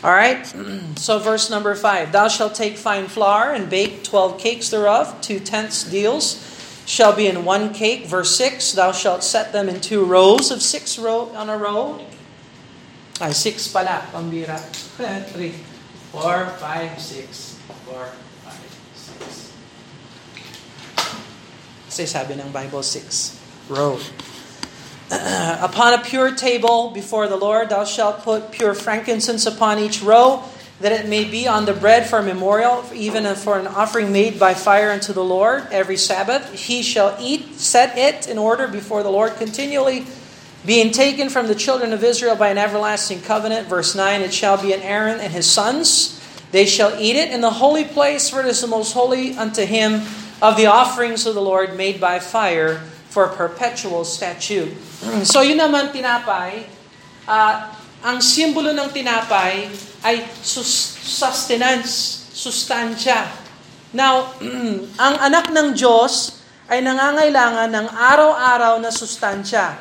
Alright? 0.01 0.49
So 0.97 1.21
verse 1.21 1.53
number 1.53 1.77
5. 1.77 2.13
Thou 2.13 2.29
shalt 2.29 2.57
take 2.57 2.81
fine 2.81 3.07
flour 3.07 3.53
and 3.53 3.69
bake 3.69 4.01
twelve 4.01 4.41
cakes 4.41 4.73
thereof, 4.73 5.13
two 5.21 5.39
tenths 5.39 5.85
deals 5.85 6.41
shall 6.87 7.15
be 7.15 7.27
in 7.27 7.45
one 7.45 7.75
cake. 7.75 8.07
Verse 8.07 8.35
6, 8.37 8.73
thou 8.73 8.93
shalt 8.93 9.23
set 9.25 9.53
them 9.53 9.69
in 9.69 9.81
two 9.81 10.05
rows 10.05 10.51
of 10.51 10.63
six 10.63 10.99
row 10.99 11.29
on 11.35 11.51
a 11.51 11.59
row. 11.59 12.01
Ay, 13.21 13.33
six 13.33 13.69
pala, 13.69 14.07
pambira. 14.13 14.57
Three, 15.35 15.53
four, 16.13 16.47
five, 16.63 17.01
six, 17.01 17.59
four, 17.85 18.09
Kasi 21.97 22.13
sabi 22.13 22.37
ng 22.37 22.53
Bible 22.53 22.85
6, 22.85 23.73
row. 23.73 23.97
upon 25.65 25.97
a 25.97 26.05
pure 26.05 26.29
table 26.37 26.93
before 26.93 27.25
the 27.25 27.41
Lord, 27.41 27.73
thou 27.73 27.89
shalt 27.89 28.21
put 28.21 28.53
pure 28.53 28.77
frankincense 28.77 29.49
upon 29.49 29.81
each 29.81 30.05
row, 30.05 30.45
that 30.85 30.93
it 30.93 31.09
may 31.09 31.25
be 31.25 31.49
on 31.49 31.65
the 31.65 31.73
bread 31.73 32.05
for 32.05 32.21
a 32.21 32.23
memorial, 32.23 32.85
even 32.93 33.25
for 33.33 33.57
an 33.57 33.65
offering 33.65 34.13
made 34.13 34.37
by 34.37 34.53
fire 34.53 34.93
unto 34.93 35.17
the 35.17 35.25
Lord 35.25 35.65
every 35.73 35.97
Sabbath. 35.97 36.53
He 36.53 36.85
shall 36.85 37.17
eat, 37.17 37.57
set 37.57 37.97
it 37.97 38.29
in 38.29 38.37
order 38.37 38.69
before 38.69 39.01
the 39.01 39.09
Lord 39.09 39.33
continually, 39.41 40.05
being 40.69 40.93
taken 40.93 41.33
from 41.33 41.49
the 41.49 41.57
children 41.57 41.97
of 41.97 42.05
Israel 42.05 42.37
by 42.37 42.53
an 42.53 42.61
everlasting 42.61 43.25
covenant. 43.25 43.73
Verse 43.73 43.97
9 43.97 44.21
It 44.21 44.37
shall 44.37 44.61
be 44.61 44.77
an 44.77 44.85
Aaron 44.85 45.17
and 45.17 45.33
his 45.33 45.49
sons. 45.49 46.21
They 46.53 46.69
shall 46.69 46.93
eat 47.01 47.17
it 47.17 47.33
in 47.33 47.41
the 47.41 47.57
holy 47.57 47.89
place, 47.89 48.29
for 48.29 48.41
it 48.41 48.47
is 48.53 48.61
the 48.61 48.69
most 48.69 48.93
holy 48.93 49.33
unto 49.33 49.65
him 49.65 50.05
of 50.41 50.57
the 50.57 50.69
offerings 50.69 51.25
of 51.25 51.33
the 51.33 51.45
Lord 51.45 51.77
made 51.77 52.01
by 52.01 52.21
fire 52.21 52.85
for 53.09 53.33
perpetual 53.33 54.05
statute. 54.05 54.77
so 55.25 55.41
yun 55.41 55.57
naman 55.57 55.89
tinapay, 55.89 56.69
uh, 57.25 57.73
ang 58.05 58.21
simbolo 58.21 58.77
ng 58.77 58.93
tinapay 58.93 59.73
ay 60.05 60.29
sus- 60.45 61.01
sustenance, 61.01 62.29
sustansya. 62.37 63.25
Now, 63.97 64.37
ang 65.05 65.15
anak 65.17 65.49
ng 65.49 65.73
Diyos 65.73 66.45
ay 66.69 66.83
nangangailangan 66.85 67.71
ng 67.73 67.87
araw-araw 67.89 68.83
na 68.83 68.93
sustansya. 68.93 69.79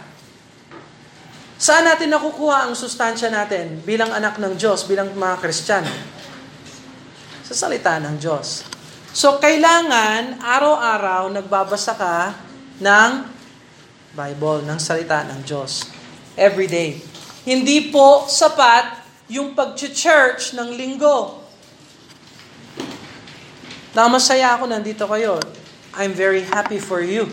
Saan 1.56 1.88
natin 1.88 2.12
nakukuha 2.12 2.68
ang 2.68 2.74
sustansya 2.76 3.32
natin 3.32 3.82
bilang 3.84 4.12
anak 4.12 4.38
ng 4.40 4.60
Diyos, 4.60 4.86
bilang 4.88 5.12
mga 5.16 5.36
Kristiyano? 5.40 5.92
Sa 7.48 7.54
salita 7.56 7.96
ng 8.00 8.16
Diyos. 8.20 8.75
So, 9.16 9.40
kailangan 9.40 10.44
araw-araw 10.44 11.32
nagbabasa 11.32 11.96
ka 11.96 12.36
ng 12.84 13.12
Bible, 14.12 14.68
ng 14.68 14.76
salita 14.76 15.24
ng 15.24 15.40
Diyos. 15.40 15.88
Every 16.36 16.68
day. 16.68 17.00
Hindi 17.48 17.96
po 17.96 18.28
sapat 18.28 19.08
yung 19.32 19.56
pag-church 19.56 20.60
ng 20.60 20.68
linggo. 20.76 21.40
Na 23.96 24.12
masaya 24.12 24.60
ako 24.60 24.68
nandito 24.68 25.08
kayo. 25.08 25.40
I'm 25.96 26.12
very 26.12 26.44
happy 26.44 26.84
for 26.84 27.00
you. 27.00 27.32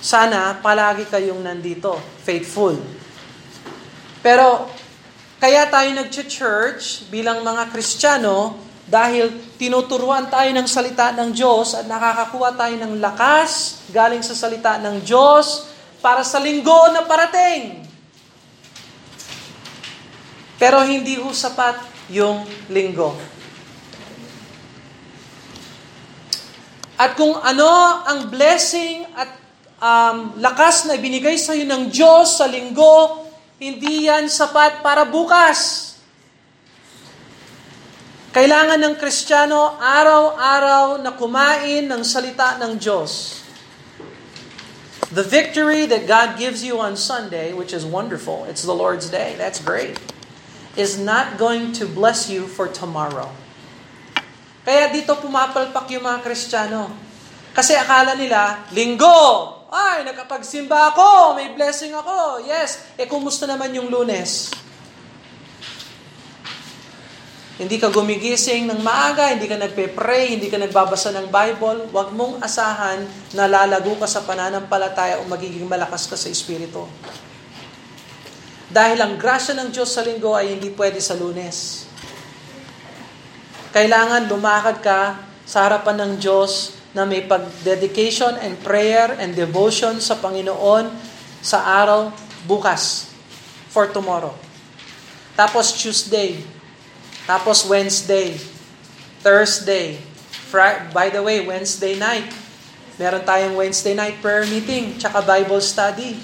Sana 0.00 0.64
palagi 0.64 1.04
kayong 1.04 1.44
nandito, 1.44 1.92
faithful. 2.24 2.80
Pero 4.24 4.64
kaya 5.36 5.68
tayo 5.68 5.92
nag-church 5.92 7.12
bilang 7.12 7.44
mga 7.44 7.68
Kristiyano 7.68 8.69
dahil 8.90 9.30
tinuturuan 9.54 10.26
tayo 10.26 10.50
ng 10.50 10.66
salita 10.66 11.14
ng 11.14 11.30
Diyos 11.30 11.78
at 11.78 11.86
nakakakuha 11.86 12.58
tayo 12.58 12.74
ng 12.74 12.98
lakas 12.98 13.86
galing 13.94 14.20
sa 14.20 14.34
salita 14.34 14.82
ng 14.82 15.06
Diyos 15.06 15.70
para 16.02 16.26
sa 16.26 16.42
linggo 16.42 16.90
na 16.90 17.06
parating. 17.06 17.86
Pero 20.58 20.82
hindi 20.82 21.16
ho 21.22 21.30
sapat 21.30 21.78
yung 22.10 22.42
linggo. 22.66 23.14
At 27.00 27.16
kung 27.16 27.32
ano 27.32 27.70
ang 28.04 28.28
blessing 28.28 29.08
at 29.16 29.30
um, 29.80 30.36
lakas 30.36 30.84
na 30.84 31.00
ibinigay 31.00 31.40
sa 31.40 31.56
iyo 31.56 31.64
ng 31.64 31.88
Diyos 31.88 32.36
sa 32.36 32.44
linggo, 32.44 33.24
hindi 33.56 34.10
yan 34.10 34.28
sapat 34.28 34.84
para 34.84 35.08
bukas. 35.08 35.89
Kailangan 38.30 38.78
ng 38.78 38.94
Kristiyano 38.94 39.74
araw-araw 39.82 41.02
na 41.02 41.10
kumain 41.18 41.90
ng 41.90 41.98
salita 42.06 42.62
ng 42.62 42.78
Diyos. 42.78 43.42
The 45.10 45.26
victory 45.26 45.90
that 45.90 46.06
God 46.06 46.38
gives 46.38 46.62
you 46.62 46.78
on 46.78 46.94
Sunday, 46.94 47.50
which 47.50 47.74
is 47.74 47.82
wonderful, 47.82 48.46
it's 48.46 48.62
the 48.62 48.70
Lord's 48.70 49.10
day, 49.10 49.34
that's 49.34 49.58
great, 49.58 49.98
is 50.78 50.94
not 50.94 51.42
going 51.42 51.74
to 51.82 51.90
bless 51.90 52.30
you 52.30 52.46
for 52.46 52.70
tomorrow. 52.70 53.34
Kaya 54.62 54.94
dito 54.94 55.18
pumapalpak 55.18 55.90
yung 55.90 56.06
mga 56.06 56.22
Kristiyano. 56.22 56.86
Kasi 57.50 57.74
akala 57.74 58.14
nila, 58.14 58.62
linggo, 58.70 59.58
ay, 59.74 60.06
nakapagsimba 60.06 60.94
ako, 60.94 61.34
may 61.34 61.50
blessing 61.58 61.90
ako. 61.98 62.46
Yes, 62.46 62.94
eh 62.94 63.10
kumusta 63.10 63.50
naman 63.50 63.74
yung 63.74 63.90
lunes? 63.90 64.54
Hindi 67.60 67.76
ka 67.76 67.92
gumigising 67.92 68.72
ng 68.72 68.80
maaga, 68.80 69.36
hindi 69.36 69.44
ka 69.44 69.60
nagpe-pray, 69.60 70.32
hindi 70.32 70.48
ka 70.48 70.56
nagbabasa 70.56 71.12
ng 71.12 71.28
Bible, 71.28 71.92
huwag 71.92 72.08
mong 72.16 72.40
asahan 72.40 73.04
na 73.36 73.44
lalago 73.44 74.00
ka 74.00 74.08
sa 74.08 74.24
pananampalataya 74.24 75.20
o 75.20 75.28
magiging 75.28 75.68
malakas 75.68 76.08
ka 76.08 76.16
sa 76.16 76.32
Espiritu. 76.32 76.88
Dahil 78.72 78.96
ang 79.04 79.20
grasya 79.20 79.52
ng 79.60 79.68
Diyos 79.76 79.92
sa 79.92 80.00
linggo 80.00 80.32
ay 80.32 80.56
hindi 80.56 80.72
pwede 80.72 81.04
sa 81.04 81.12
lunes. 81.12 81.84
Kailangan 83.76 84.24
lumakad 84.24 84.80
ka 84.80 85.20
sa 85.44 85.68
harapan 85.68 86.00
ng 86.00 86.12
Diyos 86.16 86.80
na 86.96 87.04
may 87.04 87.28
pag-dedication 87.28 88.40
and 88.40 88.56
prayer 88.64 89.12
and 89.20 89.36
devotion 89.36 90.00
sa 90.00 90.16
Panginoon 90.16 90.88
sa 91.44 91.60
araw 91.84 92.08
bukas 92.48 93.12
for 93.68 93.84
tomorrow. 93.92 94.32
Tapos 95.36 95.76
Tuesday. 95.76 96.59
Tapos 97.30 97.62
Wednesday. 97.70 98.34
Thursday. 99.22 100.02
Friday, 100.50 100.90
by 100.90 101.14
the 101.14 101.22
way, 101.22 101.46
Wednesday 101.46 101.94
night. 101.94 102.26
Meron 102.98 103.22
tayong 103.22 103.54
Wednesday 103.54 103.94
night 103.94 104.18
prayer 104.18 104.42
meeting, 104.50 104.98
tsaka 104.98 105.22
Bible 105.22 105.62
study. 105.62 106.18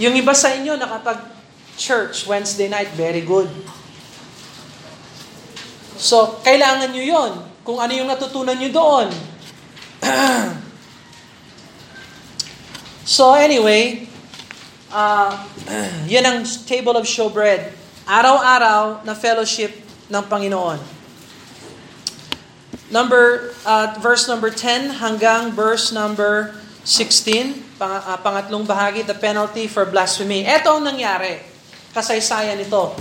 Yung 0.00 0.16
iba 0.16 0.32
sa 0.32 0.56
inyo 0.56 0.80
nakapag 0.80 1.28
church 1.76 2.24
Wednesday 2.24 2.72
night, 2.72 2.88
very 2.96 3.20
good. 3.20 3.52
So, 6.00 6.40
kailangan 6.40 6.88
nyo 6.88 7.04
yon 7.04 7.32
Kung 7.60 7.76
ano 7.76 7.92
yung 7.92 8.08
natutunan 8.08 8.56
nyo 8.56 8.70
doon. 8.72 9.08
so 13.04 13.36
anyway, 13.36 14.08
uh, 14.88 15.36
yan 16.08 16.24
ang 16.24 16.38
table 16.64 16.96
of 16.96 17.04
showbread. 17.04 17.76
Araw-araw 18.08 19.04
na 19.04 19.12
fellowship 19.12 19.87
ng 20.08 20.24
Panginoon. 20.26 20.80
Number, 22.88 23.52
uh, 23.68 24.00
verse 24.00 24.24
number 24.24 24.48
10 24.48 24.96
hanggang 24.96 25.52
verse 25.52 25.92
number 25.92 26.56
16, 26.88 27.76
pang, 27.76 28.00
uh, 28.00 28.16
pangatlong 28.16 28.64
bahagi, 28.64 29.04
the 29.04 29.12
penalty 29.12 29.68
for 29.68 29.84
blasphemy. 29.84 30.48
Ito 30.48 30.80
ang 30.80 30.88
nangyari. 30.88 31.44
Kasaysayan 31.92 32.56
ito. 32.56 32.96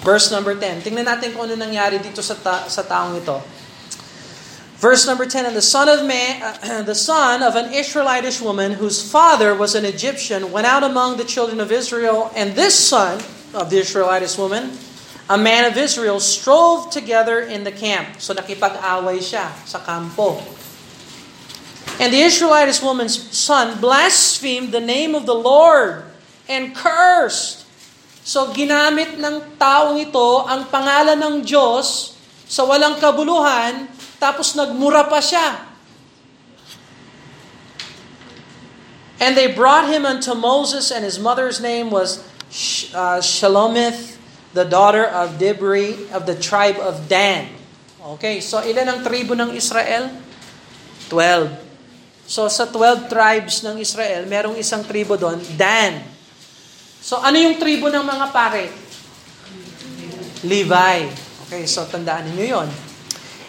Verse 0.00 0.32
number 0.32 0.56
10. 0.56 0.80
Tingnan 0.80 1.04
natin 1.04 1.36
kung 1.36 1.44
ano 1.44 1.60
nangyari 1.60 2.00
dito 2.00 2.24
sa, 2.24 2.32
ta- 2.40 2.64
sa 2.72 2.80
taong 2.80 3.20
ito. 3.20 3.36
Verse 4.80 5.04
number 5.04 5.28
10, 5.28 5.52
And 5.52 5.56
the 5.58 5.60
son 5.60 5.92
of 5.92 6.06
man, 6.08 6.40
uh, 6.40 6.80
the 6.88 6.96
son 6.96 7.44
of 7.44 7.52
an 7.52 7.74
Israelitish 7.76 8.40
woman 8.40 8.80
whose 8.80 9.04
father 9.04 9.52
was 9.52 9.76
an 9.76 9.84
Egyptian 9.84 10.48
went 10.48 10.64
out 10.64 10.80
among 10.80 11.20
the 11.20 11.28
children 11.28 11.60
of 11.60 11.68
Israel, 11.68 12.32
and 12.32 12.56
this 12.56 12.72
son 12.72 13.20
of 13.52 13.68
the 13.68 13.76
Israelitish 13.84 14.40
woman, 14.40 14.72
a 15.28 15.36
man 15.36 15.68
of 15.68 15.76
Israel, 15.76 16.20
strove 16.20 16.88
together 16.88 17.44
in 17.44 17.62
the 17.64 17.72
camp. 17.72 18.16
So 18.20 18.32
nakipag-away 18.32 19.20
siya 19.20 19.52
sa 19.68 19.78
kampo. 19.84 20.40
And 22.00 22.12
the 22.14 22.24
Israelitish 22.24 22.80
woman's 22.80 23.18
son 23.36 23.76
blasphemed 23.80 24.72
the 24.72 24.80
name 24.80 25.12
of 25.12 25.28
the 25.28 25.36
Lord 25.36 26.08
and 26.48 26.72
cursed. 26.72 27.68
So 28.24 28.52
ginamit 28.52 29.16
ng 29.20 29.56
taong 29.56 30.00
ito 30.00 30.44
ang 30.44 30.68
pangalan 30.68 31.16
ng 31.16 31.36
Diyos 31.44 32.16
sa 32.48 32.64
walang 32.64 32.96
kabuluhan 32.96 33.88
tapos 34.20 34.56
nagmura 34.56 35.06
pa 35.08 35.20
siya. 35.20 35.68
And 39.18 39.34
they 39.34 39.50
brought 39.50 39.90
him 39.90 40.06
unto 40.06 40.34
Moses, 40.34 40.94
and 40.94 41.02
his 41.02 41.18
mother's 41.18 41.58
name 41.58 41.90
was 41.90 42.22
uh, 42.94 43.18
Shalomith, 43.18 44.17
the 44.52 44.64
daughter 44.64 45.04
of 45.04 45.36
Dibri 45.36 46.08
of 46.12 46.24
the 46.24 46.36
tribe 46.36 46.80
of 46.80 47.08
Dan. 47.08 47.52
Okay, 48.16 48.40
so 48.40 48.64
ilan 48.64 48.88
ang 48.88 49.00
tribo 49.04 49.36
ng 49.36 49.52
Israel? 49.52 50.08
Twelve. 51.12 51.52
So 52.28 52.44
sa 52.52 52.68
12 52.68 53.08
tribes 53.08 53.64
ng 53.64 53.80
Israel, 53.80 54.28
merong 54.28 54.60
isang 54.60 54.84
tribo 54.84 55.16
doon, 55.16 55.40
Dan. 55.56 56.04
So 57.00 57.16
ano 57.24 57.40
yung 57.40 57.56
tribo 57.56 57.88
ng 57.88 58.04
mga 58.04 58.26
pare? 58.28 58.68
Levi. 60.44 61.08
Okay, 61.48 61.64
so 61.64 61.88
tandaan 61.88 62.28
niyo 62.36 62.60
yon. 62.60 62.68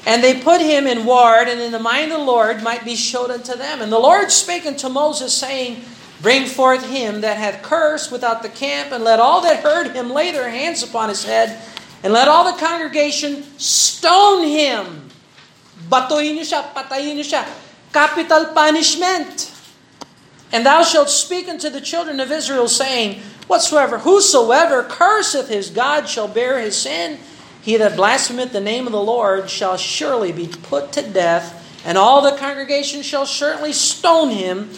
And 0.07 0.23
they 0.23 0.39
put 0.39 0.63
him 0.63 0.87
in 0.87 1.03
ward, 1.03 1.51
and 1.51 1.59
in 1.59 1.75
the 1.75 1.83
mind 1.83 2.15
of 2.15 2.23
the 2.23 2.25
Lord 2.25 2.63
might 2.63 2.87
be 2.87 2.95
showed 2.95 3.27
unto 3.27 3.53
them. 3.59 3.83
And 3.83 3.91
the 3.91 3.99
Lord 3.99 4.31
spake 4.31 4.63
unto 4.63 4.87
Moses, 4.87 5.35
saying, 5.35 5.83
Bring 6.21 6.47
forth 6.47 6.85
him 6.89 7.21
that 7.21 7.37
hath 7.37 7.63
cursed 7.63 8.11
without 8.11 8.43
the 8.43 8.49
camp, 8.49 8.91
and 8.91 9.03
let 9.03 9.19
all 9.19 9.41
that 9.41 9.63
heard 9.63 9.95
him 9.95 10.11
lay 10.11 10.31
their 10.31 10.49
hands 10.49 10.83
upon 10.83 11.09
his 11.09 11.23
head, 11.23 11.61
and 12.03 12.11
let 12.11 12.27
all 12.27 12.51
the 12.51 12.59
congregation 12.59 13.43
stone 13.57 14.45
him. 14.45 15.09
Batuhin 15.89 16.35
niyo 16.35 16.43
siya, 16.43 16.73
patayin 16.73 17.15
niyo 17.15 17.23
siya. 17.23 17.47
Capital 17.93 18.53
punishment. 18.53 19.51
And 20.51 20.65
thou 20.65 20.83
shalt 20.83 21.09
speak 21.09 21.47
unto 21.47 21.69
the 21.69 21.81
children 21.81 22.19
of 22.19 22.31
Israel, 22.31 22.67
saying, 22.67 23.21
Whatsoever, 23.47 23.99
whosoever 23.99 24.83
curseth 24.83 25.47
his 25.47 25.69
God 25.69 26.07
shall 26.07 26.27
bear 26.27 26.59
his 26.59 26.77
sin, 26.77 27.19
He 27.61 27.77
that 27.77 27.95
blasphemeth 27.95 28.51
the 28.51 28.61
name 28.61 28.85
of 28.85 28.93
the 28.93 29.01
Lord 29.01 29.49
shall 29.49 29.77
surely 29.77 30.31
be 30.31 30.47
put 30.47 30.91
to 30.93 31.01
death, 31.01 31.55
and 31.85 31.97
all 31.97 32.21
the 32.21 32.37
congregation 32.37 33.01
shall 33.01 33.25
certainly 33.25 33.73
stone 33.73 34.29
him, 34.31 34.69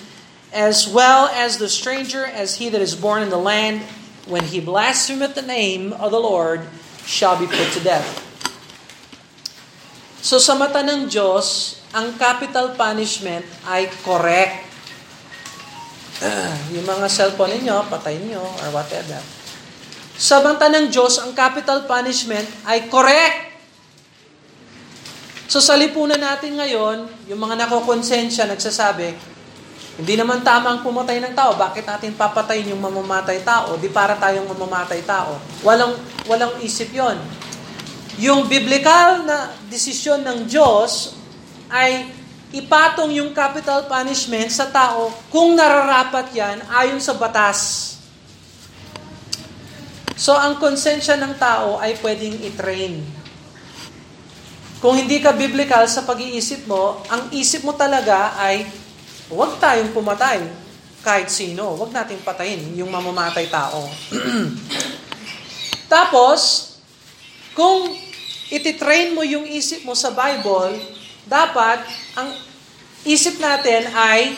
as 0.52 0.88
well 0.88 1.32
as 1.32 1.58
the 1.58 1.72
stranger, 1.72 2.28
as 2.28 2.60
he 2.60 2.68
that 2.70 2.84
is 2.84 2.96
born 2.96 3.24
in 3.24 3.32
the 3.32 3.40
land, 3.40 3.82
when 4.28 4.44
he 4.44 4.60
blasphemeth 4.60 5.36
the 5.36 5.44
name 5.44 5.96
of 5.96 6.12
the 6.12 6.20
Lord, 6.20 6.68
shall 7.08 7.40
be 7.40 7.48
put 7.48 7.72
to 7.74 7.82
death. 7.82 8.06
So 10.22 10.38
sa 10.38 10.54
mata 10.54 10.86
ng 10.86 11.10
Diyos, 11.10 11.82
ang 11.92 12.14
capital 12.16 12.78
punishment 12.78 13.44
ay 13.66 13.90
correct. 14.06 14.70
Uh, 16.22 16.54
yung 16.78 16.86
mga 16.86 17.10
cellphone 17.10 17.58
ninyo, 17.58 17.90
patayin 17.90 18.30
nyo, 18.30 18.46
or 18.46 18.70
whatever. 18.70 19.18
Sa 20.22 20.38
banta 20.46 20.70
ng 20.70 20.94
Diyos, 20.94 21.18
ang 21.18 21.34
capital 21.34 21.90
punishment 21.90 22.46
ay 22.70 22.86
correct. 22.86 23.58
So 25.50 25.58
sa 25.58 25.74
lipunan 25.74 26.22
natin 26.22 26.62
ngayon, 26.62 27.10
yung 27.26 27.42
mga 27.42 27.66
nakokonsensya 27.66 28.46
nagsasabi, 28.46 29.18
hindi 29.99 30.15
naman 30.15 30.39
tama 30.39 30.71
ang 30.71 30.80
pumatay 30.86 31.19
ng 31.19 31.36
tao. 31.36 31.60
Bakit 31.60 31.84
natin 31.84 32.15
papatayin 32.15 32.71
yung 32.71 32.80
mamamatay 32.80 33.43
tao? 33.43 33.75
Di 33.75 33.91
para 33.91 34.15
tayong 34.15 34.47
mamamatay 34.47 35.04
tao. 35.04 35.36
Walang, 35.67 35.99
walang 36.32 36.56
isip 36.63 36.95
yon. 36.95 37.19
Yung 38.15 38.47
biblical 38.47 39.27
na 39.27 39.51
desisyon 39.67 40.23
ng 40.23 40.47
Diyos 40.47 41.15
ay 41.67 42.08
ipatong 42.51 43.12
yung 43.15 43.32
capital 43.32 43.88
punishment 43.88 44.51
sa 44.51 44.67
tao 44.67 45.12
kung 45.32 45.56
nararapat 45.56 46.32
yan 46.36 46.63
ayon 46.71 46.99
sa 46.99 47.15
batas. 47.15 47.91
So 50.15 50.36
ang 50.36 50.60
konsensya 50.60 51.19
ng 51.19 51.36
tao 51.39 51.80
ay 51.80 51.97
pwedeng 51.99 52.36
i-train 52.45 53.21
kung 54.82 54.97
hindi 54.97 55.21
ka 55.21 55.38
biblical 55.38 55.86
sa 55.86 56.01
pag-iisip 56.01 56.65
mo, 56.65 57.06
ang 57.06 57.30
isip 57.30 57.62
mo 57.62 57.77
talaga 57.77 58.34
ay 58.34 58.65
huwag 59.32 59.58
tayong 59.58 59.96
pumatay 59.96 60.44
kahit 61.02 61.32
sino. 61.34 61.74
Huwag 61.74 61.89
nating 61.89 62.22
patayin 62.22 62.78
yung 62.78 62.94
mamamatay 62.94 63.50
tao. 63.50 63.89
Tapos, 65.94 66.72
kung 67.58 67.96
ititrain 68.54 69.15
mo 69.15 69.26
yung 69.26 69.48
isip 69.48 69.82
mo 69.88 69.98
sa 69.98 70.13
Bible, 70.13 70.78
dapat 71.26 71.84
ang 72.15 72.36
isip 73.08 73.41
natin 73.41 73.89
ay 73.91 74.38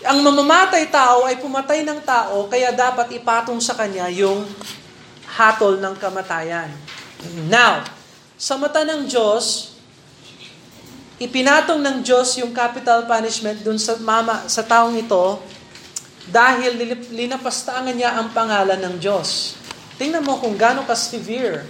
ang 0.00 0.24
mamamatay 0.24 0.88
tao 0.88 1.28
ay 1.28 1.36
pumatay 1.36 1.84
ng 1.84 2.00
tao, 2.00 2.48
kaya 2.48 2.72
dapat 2.72 3.12
ipatong 3.20 3.60
sa 3.60 3.76
kanya 3.76 4.08
yung 4.08 4.48
hatol 5.28 5.76
ng 5.76 5.92
kamatayan. 6.00 6.72
Now, 7.52 7.84
sa 8.40 8.56
mata 8.56 8.80
ng 8.80 9.04
Diyos, 9.04 9.69
ipinatong 11.20 11.84
ng 11.84 12.00
Diyos 12.00 12.40
yung 12.40 12.56
capital 12.56 13.04
punishment 13.04 13.60
dun 13.60 13.76
sa 13.76 14.00
mama 14.00 14.48
sa 14.48 14.64
taong 14.64 14.96
ito 14.96 15.36
dahil 16.32 16.80
linapastangan 17.12 17.92
niya 17.92 18.16
ang 18.16 18.32
pangalan 18.32 18.80
ng 18.80 18.96
Diyos. 18.96 19.60
Tingnan 20.00 20.24
mo 20.24 20.40
kung 20.40 20.56
gaano 20.56 20.88
ka-severe 20.88 21.68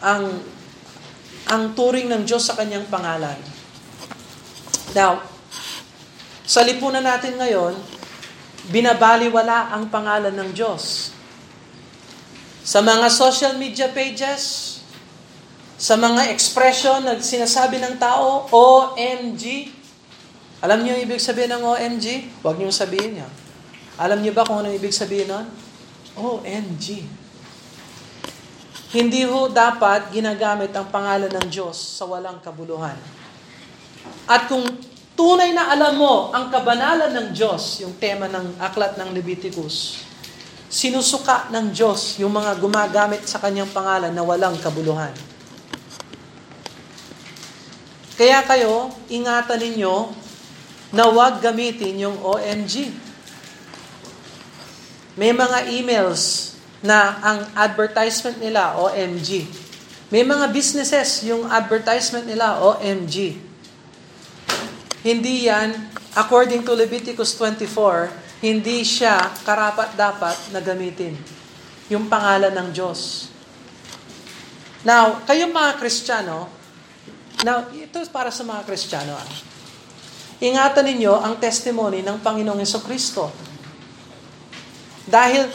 ang 0.00 0.40
ang 1.50 1.76
turing 1.76 2.08
ng 2.08 2.22
Diyos 2.24 2.48
sa 2.48 2.56
kanyang 2.56 2.88
pangalan. 2.88 3.36
Now, 4.96 5.20
sa 6.46 6.62
lipunan 6.62 7.02
natin 7.02 7.36
ngayon, 7.36 7.74
binabaliwala 8.70 9.74
ang 9.74 9.90
pangalan 9.90 10.32
ng 10.32 10.50
Diyos. 10.54 11.10
Sa 12.62 12.78
mga 12.80 13.10
social 13.10 13.58
media 13.58 13.90
pages, 13.90 14.69
sa 15.80 15.96
mga 15.96 16.28
expression 16.28 17.00
na 17.00 17.16
sinasabi 17.16 17.80
ng 17.80 17.96
tao, 17.96 18.44
OMG. 18.52 19.72
Alam 20.60 20.84
niyo 20.84 21.00
ibig 21.00 21.16
sabihin 21.16 21.56
ng 21.56 21.64
OMG? 21.64 22.36
Huwag 22.44 22.60
niyo 22.60 22.68
sabihin 22.68 23.16
niya. 23.16 23.28
Alam 23.96 24.20
niyo 24.20 24.36
ba 24.36 24.44
kung 24.44 24.60
ano 24.60 24.68
ibig 24.68 24.92
sabihin 24.92 25.32
nun? 25.32 25.48
OMG. 26.20 27.00
Hindi 28.92 29.24
ho 29.24 29.48
dapat 29.48 30.12
ginagamit 30.12 30.68
ang 30.76 30.92
pangalan 30.92 31.32
ng 31.32 31.48
Diyos 31.48 31.80
sa 31.80 32.04
walang 32.04 32.44
kabuluhan. 32.44 33.00
At 34.28 34.52
kung 34.52 34.68
tunay 35.16 35.56
na 35.56 35.72
alam 35.72 35.96
mo 35.96 36.28
ang 36.28 36.52
kabanalan 36.52 37.08
ng 37.08 37.28
Diyos, 37.32 37.80
yung 37.80 37.96
tema 37.96 38.28
ng 38.28 38.60
aklat 38.60 39.00
ng 39.00 39.16
Leviticus, 39.16 40.04
sinusuka 40.68 41.48
ng 41.48 41.72
Diyos 41.72 42.20
yung 42.20 42.36
mga 42.36 42.60
gumagamit 42.60 43.24
sa 43.24 43.40
kanyang 43.40 43.72
pangalan 43.72 44.12
na 44.12 44.20
walang 44.20 44.60
kabuluhan. 44.60 45.29
Kaya 48.20 48.44
kayo, 48.44 48.92
ingatan 49.08 49.56
ninyo 49.56 50.12
na 50.92 51.08
huwag 51.08 51.40
gamitin 51.40 52.04
yung 52.04 52.20
OMG. 52.20 52.92
May 55.16 55.32
mga 55.32 55.72
emails 55.72 56.52
na 56.84 57.16
ang 57.24 57.48
advertisement 57.56 58.36
nila, 58.36 58.76
OMG. 58.76 59.48
May 60.12 60.20
mga 60.20 60.52
businesses, 60.52 61.24
yung 61.24 61.48
advertisement 61.48 62.28
nila, 62.28 62.60
OMG. 62.60 63.40
Hindi 65.00 65.48
yan, 65.48 65.72
according 66.12 66.60
to 66.60 66.76
Leviticus 66.76 67.32
24, 67.40 68.44
hindi 68.44 68.84
siya 68.84 69.16
karapat-dapat 69.48 70.52
na 70.52 70.60
gamitin 70.60 71.16
yung 71.88 72.04
pangalan 72.04 72.52
ng 72.52 72.68
Diyos. 72.68 73.32
Now, 74.84 75.24
kayong 75.24 75.56
mga 75.56 75.80
Kristiyano, 75.80 76.59
Now, 77.40 77.72
ito 77.72 77.96
para 78.12 78.28
sa 78.28 78.44
mga 78.44 78.68
Kristiyano. 78.68 79.16
Ah. 79.16 79.28
Ingatan 80.40 80.84
ninyo 80.92 81.20
ang 81.20 81.40
testimony 81.40 82.04
ng 82.04 82.20
Panginoong 82.20 82.60
Yeso 82.60 82.80
Kristo. 82.84 83.32
Dahil 85.08 85.48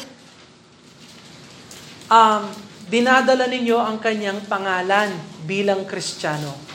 um, 2.10 2.44
dinadala 2.90 3.46
ninyo 3.46 3.78
ang 3.78 3.98
kanyang 4.02 4.42
pangalan 4.50 5.14
bilang 5.46 5.86
Kristiyano. 5.86 6.66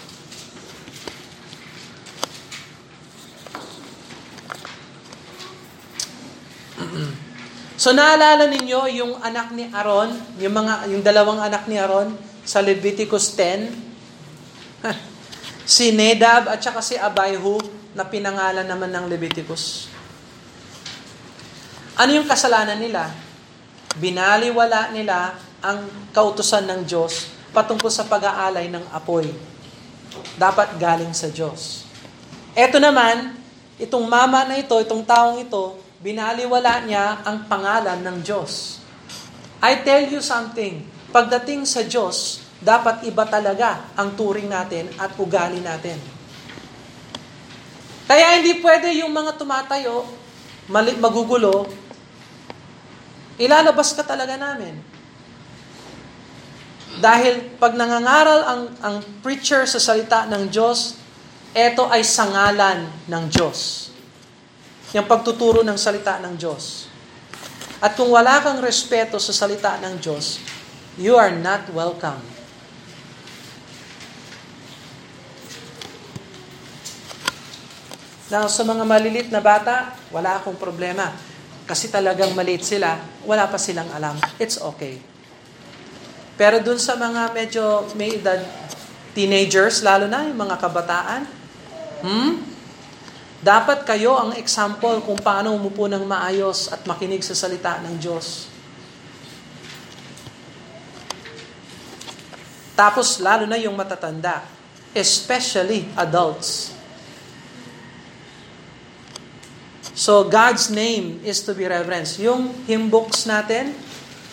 So 7.81 7.97
naalala 7.97 8.45
ninyo 8.45 8.93
yung 8.93 9.13
anak 9.25 9.57
ni 9.57 9.65
Aaron, 9.73 10.13
yung 10.37 10.53
mga 10.53 10.85
yung 10.93 11.01
dalawang 11.01 11.41
anak 11.41 11.65
ni 11.65 11.81
Aaron 11.81 12.13
sa 12.45 12.61
Leviticus 12.61 13.33
10, 13.33 13.90
si 15.77 15.93
Nedab 15.93 16.49
at 16.49 16.61
saka 16.61 16.81
si 16.81 16.97
Abihu 16.97 17.61
na 17.93 18.07
pinangalan 18.07 18.65
naman 18.65 18.91
ng 18.91 19.05
Leviticus. 19.11 19.91
Ano 22.01 22.17
yung 22.17 22.29
kasalanan 22.29 22.81
nila? 22.81 23.13
Binaliwala 23.99 24.95
nila 24.95 25.37
ang 25.61 25.85
kautusan 26.17 26.65
ng 26.65 26.81
Diyos 26.89 27.29
patungkol 27.51 27.91
sa 27.93 28.07
pag-aalay 28.07 28.71
ng 28.73 28.89
apoy. 28.95 29.29
Dapat 30.39 30.81
galing 30.81 31.13
sa 31.13 31.29
Diyos. 31.29 31.85
Ito 32.57 32.81
naman, 32.81 33.37
itong 33.77 34.07
mama 34.07 34.47
na 34.49 34.59
ito, 34.59 34.75
itong 34.81 35.05
taong 35.05 35.43
ito, 35.43 35.79
binaliwala 36.01 36.83
niya 36.87 37.21
ang 37.27 37.45
pangalan 37.47 38.01
ng 38.01 38.17
Diyos. 38.25 38.81
I 39.61 39.85
tell 39.85 40.09
you 40.09 40.25
something, 40.25 40.89
pagdating 41.13 41.69
sa 41.69 41.85
Diyos, 41.85 42.41
dapat 42.61 43.09
iba 43.09 43.25
talaga 43.25 43.89
ang 43.97 44.13
turing 44.13 44.47
natin 44.47 44.93
at 45.01 45.17
ugali 45.17 45.65
natin. 45.65 45.97
Kaya 48.05 48.37
hindi 48.37 48.61
pwede 48.61 48.93
yung 49.01 49.17
mga 49.17 49.41
tumatayo, 49.41 50.05
magugulo, 51.01 51.65
ilalabas 53.41 53.97
ka 53.97 54.05
talaga 54.05 54.37
namin. 54.37 54.77
Dahil 57.01 57.57
pag 57.57 57.73
nangangaral 57.73 58.41
ang, 58.45 58.63
ang 58.85 58.97
preacher 59.25 59.65
sa 59.65 59.81
salita 59.81 60.29
ng 60.29 60.53
Diyos, 60.53 61.01
ito 61.57 61.87
ay 61.89 62.05
sangalan 62.05 62.85
ng 63.09 63.25
Diyos. 63.31 63.89
Yung 64.93 65.07
pagtuturo 65.07 65.63
ng 65.63 65.79
salita 65.79 66.19
ng 66.21 66.35
Diyos. 66.35 66.91
At 67.81 67.97
kung 67.97 68.13
wala 68.13 68.43
kang 68.45 68.61
respeto 68.61 69.17
sa 69.17 69.33
salita 69.33 69.81
ng 69.81 69.97
Diyos, 70.03 70.43
you 71.01 71.17
are 71.17 71.33
not 71.33 71.65
welcome. 71.73 72.40
Now, 78.31 78.47
sa 78.47 78.63
mga 78.63 78.87
malilit 78.87 79.29
na 79.35 79.43
bata, 79.43 79.91
wala 80.15 80.39
akong 80.39 80.55
problema. 80.55 81.11
Kasi 81.67 81.91
talagang 81.91 82.31
maliit 82.31 82.63
sila, 82.63 83.03
wala 83.27 83.51
pa 83.51 83.59
silang 83.59 83.91
alam. 83.91 84.15
It's 84.39 84.63
okay. 84.63 85.03
Pero 86.39 86.63
dun 86.63 86.79
sa 86.79 86.95
mga 86.95 87.35
medyo 87.35 87.91
may 87.99 88.23
edad, 88.23 88.39
teenagers, 89.19 89.83
lalo 89.83 90.07
na 90.07 90.31
yung 90.31 90.39
mga 90.39 90.57
kabataan, 90.63 91.23
hmm? 92.07 92.33
dapat 93.43 93.83
kayo 93.83 94.15
ang 94.15 94.39
example 94.39 95.03
kung 95.03 95.19
paano 95.19 95.51
umupo 95.53 95.91
ng 95.91 96.07
maayos 96.07 96.71
at 96.71 96.87
makinig 96.87 97.27
sa 97.27 97.35
salita 97.35 97.83
ng 97.83 97.99
Diyos. 97.99 98.47
Tapos 102.79 103.21
lalo 103.21 103.45
na 103.45 103.61
yung 103.61 103.77
matatanda, 103.77 104.41
especially 104.97 105.85
adults. 105.99 106.80
So 110.01 110.25
God's 110.25 110.73
name 110.73 111.21
is 111.29 111.45
to 111.45 111.53
be 111.53 111.69
reverenced. 111.69 112.17
Yung 112.25 112.57
hymn 112.65 112.89
books 112.89 113.29
natin, 113.29 113.77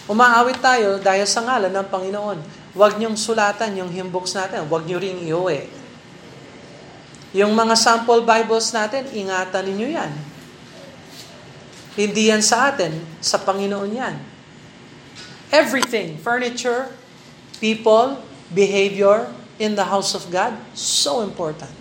umaawit 0.07 0.63
tayo 0.63 0.95
dahil 0.95 1.27
sa 1.27 1.43
ngalan 1.43 1.75
ng 1.75 1.87
Panginoon. 1.91 2.39
Huwag 2.71 2.95
niyong 2.95 3.19
sulatan 3.19 3.75
yung 3.75 3.91
hymn 3.91 4.07
books 4.07 4.31
natin. 4.31 4.63
Huwag 4.63 4.87
niyo 4.87 4.95
ring 4.95 5.19
iuwi. 5.27 5.67
Yung 7.35 7.51
mga 7.51 7.75
sample 7.75 8.23
Bibles 8.23 8.71
natin, 8.71 9.11
ingatan 9.11 9.67
ninyo 9.67 9.87
yan. 9.91 10.11
Hindi 11.99 12.31
yan 12.31 12.39
sa 12.39 12.71
atin, 12.71 12.95
sa 13.19 13.35
Panginoon 13.35 13.91
yan. 13.91 14.15
Everything, 15.51 16.15
furniture, 16.15 16.95
people, 17.59 18.23
behavior, 18.55 19.27
in 19.59 19.75
the 19.75 19.83
house 19.83 20.15
of 20.15 20.31
God? 20.31 20.55
So 20.77 21.27
important. 21.27 21.76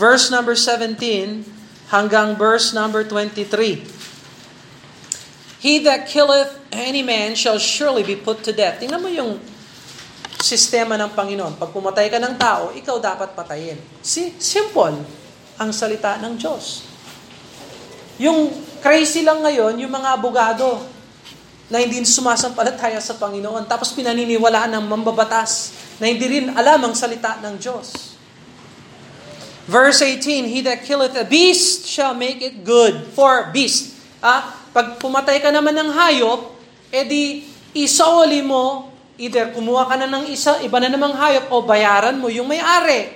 Verse 0.00 0.32
number 0.32 0.56
17 0.56 1.44
hanggang 1.92 2.32
verse 2.32 2.72
number 2.72 3.04
23. 3.04 3.84
He 5.60 5.84
that 5.84 6.08
killeth 6.08 6.56
any 6.72 7.04
man 7.04 7.36
shall 7.36 7.60
surely 7.60 8.00
be 8.00 8.16
put 8.16 8.40
to 8.48 8.56
death. 8.56 8.80
Tingnan 8.80 8.96
mo 8.96 9.12
yung 9.12 9.36
sistema 10.40 10.96
ng 10.96 11.12
Panginoon. 11.12 11.60
Pag 11.60 11.68
pumatay 11.76 12.08
ka 12.08 12.16
ng 12.16 12.32
tao, 12.40 12.72
ikaw 12.72 12.96
dapat 12.96 13.36
patayin. 13.36 13.76
Si 14.00 14.32
simple 14.40 15.04
ang 15.60 15.68
salita 15.68 16.16
ng 16.16 16.32
Diyos. 16.40 16.88
Yung 18.16 18.48
crazy 18.80 19.20
lang 19.20 19.44
ngayon, 19.44 19.84
yung 19.84 19.92
mga 19.92 20.16
abogado 20.16 20.80
na 21.68 21.84
hindi 21.84 22.00
sumasampalataya 22.08 22.98
sa 23.04 23.20
Panginoon, 23.20 23.68
tapos 23.68 23.92
pinaniniwalaan 23.92 24.80
ng 24.80 24.84
mambabatas 24.88 25.76
na 26.00 26.08
hindi 26.08 26.24
rin 26.24 26.56
alam 26.56 26.88
ang 26.88 26.96
salita 26.96 27.36
ng 27.44 27.60
Diyos. 27.60 28.09
Verse 29.70 30.02
18, 30.02 30.50
He 30.50 30.66
that 30.66 30.82
killeth 30.82 31.14
a 31.14 31.22
beast 31.22 31.86
shall 31.86 32.10
make 32.10 32.42
it 32.42 32.66
good 32.66 33.06
for 33.14 33.54
beast. 33.54 33.94
Ah, 34.18 34.50
pag 34.74 34.98
pumatay 34.98 35.38
ka 35.38 35.54
naman 35.54 35.78
ng 35.78 35.94
hayop, 35.94 36.58
edi 36.90 37.46
isauli 37.70 38.42
mo, 38.42 38.90
either 39.14 39.54
kumuha 39.54 39.86
ka 39.86 39.94
na 39.94 40.10
ng 40.10 40.26
isa, 40.26 40.58
iba 40.66 40.82
na 40.82 40.90
namang 40.90 41.14
hayop, 41.14 41.54
o 41.54 41.62
bayaran 41.62 42.18
mo 42.18 42.26
yung 42.26 42.50
may-ari. 42.50 43.14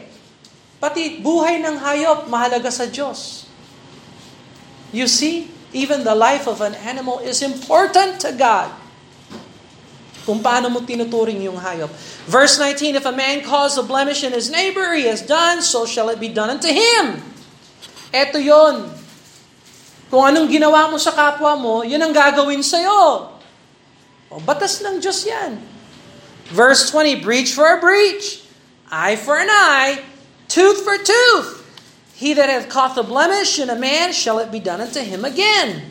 Pati 0.78 1.18
buhay 1.18 1.58
ng 1.58 1.74
hayop, 1.82 2.30
mahalaga 2.30 2.70
sa 2.70 2.86
Diyos. 2.86 3.50
You 4.94 5.10
see, 5.10 5.50
even 5.74 6.06
the 6.06 6.14
life 6.14 6.46
of 6.46 6.62
an 6.62 6.78
animal 6.86 7.18
is 7.18 7.42
important 7.42 8.22
to 8.22 8.30
God. 8.30 8.70
Kung 10.24 10.40
paano 10.40 10.72
mo 10.72 10.80
tinuturing 10.80 11.44
yung 11.44 11.60
hayop. 11.60 11.92
Verse 12.24 12.56
19, 12.56 12.96
If 12.96 13.04
a 13.04 13.12
man 13.12 13.44
cause 13.44 13.76
a 13.76 13.84
blemish 13.84 14.24
in 14.24 14.32
his 14.32 14.48
neighbor, 14.48 14.96
he 14.96 15.04
has 15.04 15.20
done, 15.20 15.60
so 15.60 15.84
shall 15.84 16.08
it 16.08 16.16
be 16.16 16.32
done 16.32 16.48
unto 16.48 16.72
him. 16.72 17.20
Eto 18.08 18.40
yon. 18.40 18.88
Kung 20.08 20.24
anong 20.24 20.48
ginawa 20.48 20.88
mo 20.88 20.96
sa 20.96 21.12
kapwa 21.12 21.58
mo, 21.60 21.84
yun 21.84 22.00
ang 22.00 22.14
gagawin 22.16 22.64
sa'yo. 22.64 23.36
O, 24.32 24.40
batas 24.40 24.80
ng 24.80 24.96
Diyos 25.02 25.28
yan. 25.28 25.60
Verse 26.48 26.88
20, 26.88 27.20
breach 27.20 27.52
for 27.52 27.68
a 27.68 27.80
breach, 27.80 28.44
eye 28.88 29.16
for 29.16 29.36
an 29.36 29.48
eye, 29.50 30.00
tooth 30.48 30.80
for 30.86 30.96
tooth. 30.96 31.60
He 32.14 32.32
that 32.32 32.48
hath 32.48 32.70
caught 32.70 32.96
a 32.96 33.02
blemish 33.02 33.58
in 33.58 33.68
a 33.68 33.76
man, 33.76 34.14
shall 34.14 34.38
it 34.38 34.54
be 34.54 34.62
done 34.62 34.80
unto 34.80 35.02
him 35.02 35.26
again. 35.26 35.90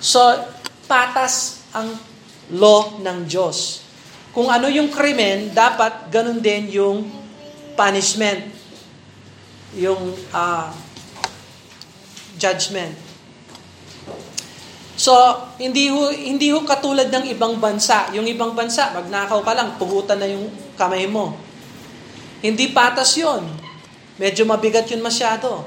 So, 0.00 0.48
patas 0.88 1.60
ang 1.76 2.00
law 2.54 2.98
ng 2.98 3.26
Diyos. 3.26 3.86
Kung 4.30 4.46
ano 4.50 4.70
yung 4.70 4.90
krimen, 4.90 5.50
dapat 5.50 6.10
ganun 6.10 6.38
din 6.38 6.70
yung 6.70 7.06
punishment. 7.74 8.46
Yung 9.74 10.14
uh, 10.34 10.70
judgment. 12.38 12.94
So, 15.00 15.16
hindi 15.56 15.88
ho, 15.88 16.12
hindi 16.12 16.52
ho 16.52 16.60
katulad 16.62 17.08
ng 17.08 17.32
ibang 17.32 17.56
bansa. 17.56 18.12
Yung 18.12 18.28
ibang 18.28 18.52
bansa, 18.52 18.92
magnakaw 18.92 19.40
ka 19.40 19.52
lang, 19.56 19.80
puhutan 19.80 20.20
na 20.20 20.28
yung 20.28 20.46
kamay 20.76 21.08
mo. 21.08 21.34
Hindi 22.44 22.68
patas 22.70 23.16
yon. 23.16 23.48
Medyo 24.20 24.44
mabigat 24.44 24.84
yun 24.92 25.00
masyado. 25.00 25.64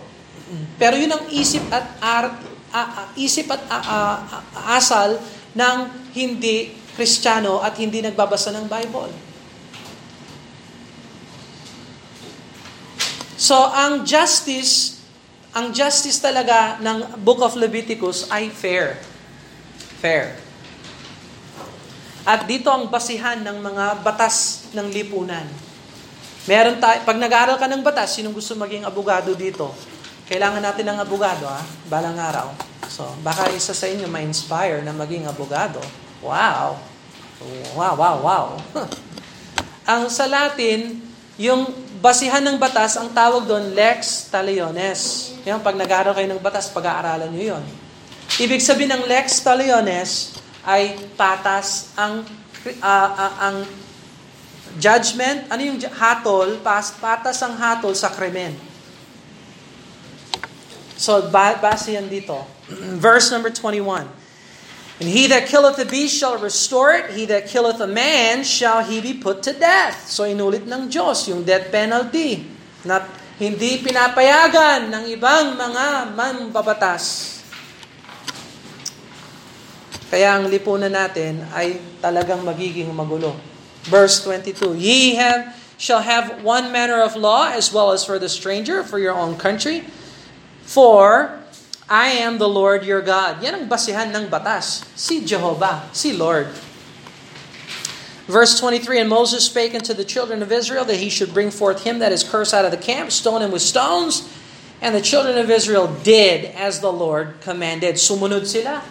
Pero 0.77 0.93
yun 0.99 1.09
ang 1.09 1.25
isip 1.33 1.65
at 1.73 1.97
art, 1.97 2.37
uh, 2.69 3.09
isip 3.17 3.49
at 3.49 3.61
uh, 3.69 3.81
uh, 3.81 4.41
asal 4.77 5.17
ng 5.57 6.02
hindi 6.13 6.73
Kristiyano 6.93 7.60
at 7.60 7.73
hindi 7.82 8.06
nagbabasa 8.06 8.54
ng 8.54 8.69
Bible. 8.69 9.12
So, 13.43 13.58
ang 13.60 14.08
justice, 14.08 15.04
ang 15.52 15.73
justice 15.76 16.21
talaga 16.21 16.80
ng 16.80 17.19
Book 17.26 17.43
of 17.43 17.60
Leviticus 17.60 18.30
ay 18.32 18.47
fair. 18.47 19.02
Fair. 19.99 20.39
At 22.23 22.47
dito 22.47 22.71
ang 22.71 22.88
basihan 22.88 23.36
ng 23.43 23.60
mga 23.60 23.99
batas 23.99 24.69
ng 24.71 24.88
lipunan. 24.88 25.43
Meron 26.47 26.80
tayo, 26.80 27.04
pag 27.04 27.19
nag-aaral 27.19 27.60
ka 27.60 27.67
ng 27.67 27.84
batas, 27.84 28.15
sinong 28.15 28.32
gusto 28.32 28.56
maging 28.56 28.88
abogado 28.88 29.36
dito? 29.36 29.76
Kailangan 30.23 30.63
natin 30.63 30.88
ng 30.88 30.99
abogado, 31.04 31.43
ha? 31.43 31.60
Balang 31.91 32.15
araw. 32.15 32.47
So, 32.88 33.04
baka 33.26 33.52
isa 33.52 33.76
sa 33.76 33.91
inyo 33.91 34.08
ma-inspire 34.08 34.80
na 34.88 34.95
maging 34.95 35.28
abogado. 35.28 35.84
Wow! 36.23 36.79
Wow, 37.75 37.93
wow, 37.99 38.15
wow. 38.23 38.45
ang 39.91 40.07
sa 40.07 40.23
Latin, 40.23 41.03
yung 41.36 41.67
basihan 41.99 42.39
ng 42.39 42.55
batas, 42.55 42.95
ang 42.95 43.12
tawag 43.12 43.43
doon, 43.43 43.75
lex 43.75 44.31
taliones. 44.31 45.31
Yan, 45.43 45.59
pag 45.59 45.75
nag-aaral 45.75 46.15
kayo 46.15 46.31
ng 46.31 46.39
batas, 46.39 46.71
pag-aaralan 46.71 47.27
nyo 47.27 47.59
yon. 47.59 47.63
Ibig 48.39 48.63
sabihin 48.63 48.95
ng 48.95 49.03
lex 49.03 49.43
taliones 49.43 50.39
ay 50.63 50.95
patas 51.19 51.91
ang 51.99 52.23
uh, 52.79 53.09
uh, 53.12 53.33
ang 53.43 53.57
Judgment, 54.73 55.45
ano 55.53 55.62
yung 55.62 55.77
hatol? 56.01 56.57
Patas 56.65 57.38
ang 57.45 57.53
hatol 57.53 57.93
sa 57.93 58.09
krimen. 58.09 58.57
So, 60.97 61.29
base 61.29 61.93
yan 61.93 62.09
dito. 62.09 62.41
Verse 63.05 63.29
number 63.29 63.53
21. 63.53 64.22
And 65.03 65.11
he 65.11 65.27
that 65.27 65.51
killeth 65.51 65.75
a 65.75 65.83
beast 65.83 66.15
shall 66.15 66.39
restore 66.39 66.95
it, 66.95 67.11
he 67.11 67.27
that 67.27 67.51
killeth 67.51 67.83
a 67.83 67.91
man 67.91 68.39
shall 68.47 68.87
he 68.87 69.03
be 69.03 69.11
put 69.11 69.43
to 69.43 69.51
death. 69.51 70.07
So 70.07 70.23
inulit 70.23 70.63
ng 70.63 70.87
Diyos 70.87 71.27
yung 71.27 71.43
death 71.43 71.67
penalty. 71.75 72.47
Na 72.87 73.03
hindi 73.35 73.83
pinapayagan 73.83 74.87
ng 74.87 75.03
ibang 75.11 75.59
mga 75.59 76.15
manbabatas. 76.15 77.35
Kaya 80.07 80.39
ang 80.39 80.47
lipunan 80.47 80.95
natin 80.95 81.51
ay 81.51 81.83
talagang 81.99 82.39
magiging 82.39 82.87
magulo. 82.95 83.35
Verse 83.91 84.23
22, 84.23 84.79
Ye 84.79 85.19
have, 85.19 85.51
shall 85.75 85.99
have 85.99 86.39
one 86.47 86.71
manner 86.71 87.03
of 87.03 87.19
law 87.19 87.51
as 87.51 87.75
well 87.75 87.91
as 87.91 88.07
for 88.07 88.15
the 88.15 88.31
stranger, 88.31 88.87
for 88.87 89.03
your 89.03 89.19
own 89.19 89.35
country. 89.35 89.83
For 90.63 91.42
I 91.89 92.15
am 92.23 92.39
the 92.39 92.47
Lord 92.47 92.87
your 92.87 93.03
God. 93.03 93.43
Yan 93.43 93.59
ang 93.59 93.65
basihan 93.67 94.07
ng 94.07 94.31
batas. 94.31 94.87
Si 94.95 95.19
Jehovah, 95.23 95.91
si 95.91 96.15
Lord. 96.15 96.47
Verse 98.23 98.55
23, 98.55 99.03
And 99.03 99.11
Moses 99.11 99.51
spake 99.51 99.75
unto 99.75 99.91
the 99.91 100.07
children 100.07 100.39
of 100.39 100.47
Israel 100.47 100.87
that 100.87 101.03
he 101.03 101.11
should 101.11 101.35
bring 101.35 101.51
forth 101.51 101.83
him 101.83 101.99
that 101.99 102.15
is 102.15 102.23
cursed 102.23 102.55
out 102.55 102.63
of 102.63 102.71
the 102.71 102.79
camp, 102.79 103.11
stone 103.11 103.43
him 103.43 103.51
with 103.51 103.61
stones. 103.61 104.23
And 104.79 104.95
the 104.95 105.03
children 105.03 105.35
of 105.35 105.51
Israel 105.51 105.91
did 106.03 106.55
as 106.55 106.79
the 106.79 106.91
Lord 106.91 107.39
commanded. 107.43 107.99
Sumunod 107.99 108.47
sila. 108.47 108.83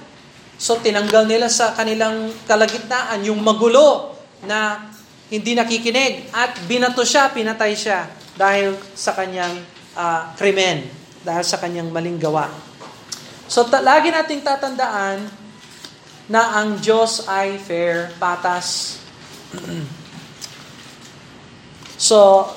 So 0.61 0.77
tinanggal 0.77 1.29
nila 1.29 1.49
sa 1.49 1.73
kanilang 1.73 2.33
kalagitnaan 2.45 3.25
yung 3.25 3.41
magulo 3.41 4.17
na 4.45 4.89
hindi 5.33 5.57
nakikinig 5.57 6.29
at 6.33 6.61
binato 6.69 7.05
siya, 7.05 7.33
pinatay 7.33 7.73
siya 7.73 8.05
dahil 8.37 8.77
sa 8.93 9.17
kanyang 9.17 9.65
uh, 9.97 10.33
krimen, 10.37 10.89
dahil 11.25 11.45
sa 11.45 11.57
kanyang 11.57 11.89
maling 11.89 12.21
gawa. 12.21 12.72
So 13.53 13.69
ta- 13.69 13.85
lagi 13.85 14.09
nating 14.09 14.41
tatandaan 14.41 15.29
na 16.33 16.57
ang 16.57 16.81
Diyos 16.81 17.29
ay 17.29 17.61
fair, 17.61 18.09
patas. 18.17 18.97
so, 22.09 22.49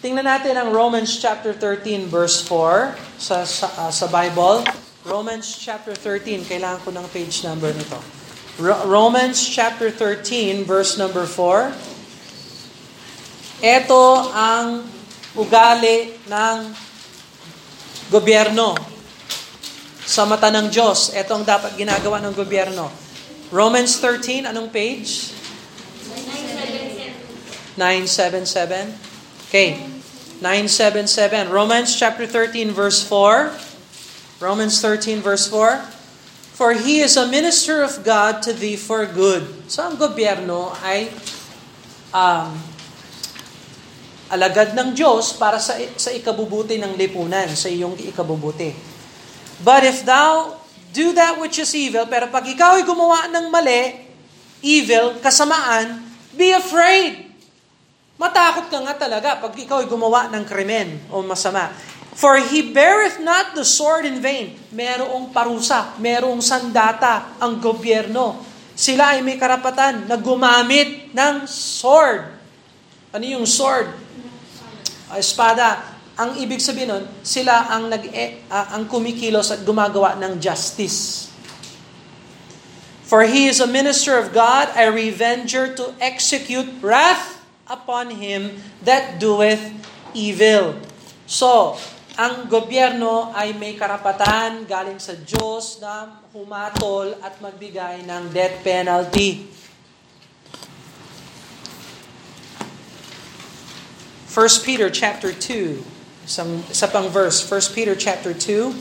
tingnan 0.00 0.24
natin 0.24 0.56
ang 0.56 0.72
Romans 0.72 1.20
chapter 1.20 1.52
13 1.52 2.08
verse 2.08 2.40
4 2.48 2.96
sa, 3.20 3.44
sa, 3.44 3.68
uh, 3.84 3.92
sa 3.92 4.08
Bible. 4.08 4.64
Romans 5.04 5.44
chapter 5.60 5.92
13, 5.92 6.48
kailangan 6.48 6.80
ko 6.80 6.88
ng 6.88 7.04
page 7.12 7.44
number 7.44 7.68
nito. 7.76 8.00
Romans 8.88 9.36
chapter 9.36 9.92
13 9.92 10.64
verse 10.64 10.96
number 10.96 11.28
4. 11.28 11.76
Ito 13.60 14.32
ang 14.32 14.88
ugali 15.36 16.16
ng 16.24 16.72
gobyerno 18.08 18.93
sa 20.04 20.28
mata 20.28 20.52
ng 20.52 20.68
Diyos. 20.68 21.16
Ito 21.16 21.40
ang 21.40 21.44
dapat 21.48 21.80
ginagawa 21.80 22.20
ng 22.20 22.36
gobyerno. 22.36 22.92
Romans 23.48 23.96
13, 24.00 24.52
anong 24.52 24.68
page? 24.68 25.32
977. 27.76 28.92
Okay. 29.50 29.80
977. 30.38 31.50
Romans 31.50 31.90
chapter 31.90 32.26
13 32.28 32.70
verse 32.70 33.02
4. 33.02 33.50
Romans 34.38 34.74
13 34.78 35.24
verse 35.24 35.48
4. 35.50 35.82
For 36.54 36.70
he 36.78 37.02
is 37.02 37.18
a 37.18 37.26
minister 37.26 37.82
of 37.82 38.06
God 38.06 38.38
to 38.46 38.54
thee 38.54 38.78
for 38.78 39.02
good. 39.10 39.42
So 39.66 39.82
ang 39.82 39.98
gobyerno 39.98 40.70
ay 40.86 41.10
um, 42.14 42.54
alagad 44.30 44.78
ng 44.78 44.94
Diyos 44.94 45.34
para 45.34 45.58
sa, 45.58 45.74
sa 45.98 46.14
ikabubuti 46.14 46.78
ng 46.78 46.94
lipunan, 46.94 47.50
sa 47.58 47.66
iyong 47.66 47.98
ikabubuti. 47.98 48.93
But 49.62 49.86
if 49.86 50.02
thou 50.02 50.58
do 50.94 51.14
that 51.14 51.38
which 51.38 51.58
is 51.58 51.70
evil, 51.74 52.06
pero 52.06 52.30
pag 52.30 52.46
ikaw 52.46 52.78
ay 52.78 52.86
gumawa 52.86 53.26
ng 53.30 53.46
mali, 53.50 53.98
evil, 54.62 55.18
kasamaan, 55.18 56.02
be 56.34 56.54
afraid. 56.54 57.30
Matakot 58.14 58.70
ka 58.70 58.78
nga 58.78 58.94
talaga 58.94 59.42
pag 59.42 59.54
ikaw 59.58 59.82
ay 59.82 59.90
gumawa 59.90 60.30
ng 60.30 60.46
krimen 60.46 61.02
o 61.10 61.22
masama. 61.22 61.70
For 62.14 62.38
he 62.38 62.70
beareth 62.70 63.18
not 63.18 63.58
the 63.58 63.66
sword 63.66 64.06
in 64.06 64.22
vain. 64.22 64.54
Merong 64.70 65.34
parusa, 65.34 65.98
merong 65.98 66.38
sandata 66.38 67.34
ang 67.42 67.58
gobyerno. 67.58 68.38
Sila 68.74 69.18
ay 69.18 69.22
may 69.22 69.34
karapatan 69.34 70.06
na 70.06 70.14
gumamit 70.14 71.10
ng 71.10 71.46
sword. 71.50 72.30
Ano 73.10 73.22
yung 73.26 73.46
sword? 73.46 73.90
Uh, 75.10 75.18
espada. 75.18 75.93
Ang 76.14 76.38
ibig 76.38 76.62
sabihin 76.62 76.94
nun, 76.94 77.04
sila 77.26 77.74
ang, 77.74 77.90
nag, 77.90 78.06
uh, 78.46 78.66
ang 78.78 78.86
kumikilos 78.86 79.50
at 79.50 79.66
gumagawa 79.66 80.14
ng 80.22 80.38
justice. 80.38 81.26
For 83.02 83.26
he 83.26 83.50
is 83.50 83.58
a 83.58 83.66
minister 83.66 84.14
of 84.16 84.30
God, 84.30 84.70
a 84.78 84.94
revenger 84.94 85.74
to 85.74 85.90
execute 85.98 86.70
wrath 86.78 87.42
upon 87.66 88.14
him 88.22 88.62
that 88.86 89.18
doeth 89.18 89.60
evil. 90.14 90.78
So, 91.26 91.76
ang 92.14 92.46
gobyerno 92.46 93.34
ay 93.34 93.58
may 93.58 93.74
karapatan 93.74 94.70
galing 94.70 95.02
sa 95.02 95.18
Diyos 95.18 95.82
na 95.82 96.22
humatol 96.30 97.18
at 97.18 97.42
magbigay 97.42 98.06
ng 98.06 98.30
death 98.30 98.62
penalty. 98.62 99.50
1 104.34 104.66
Peter 104.66 104.90
chapter 104.90 105.30
2, 105.30 105.93
isang, 106.24 106.64
isa 106.72 106.88
pang 106.88 107.12
verse, 107.12 107.44
1 107.44 107.76
Peter 107.76 107.92
chapter 107.92 108.32
2. 108.32 108.72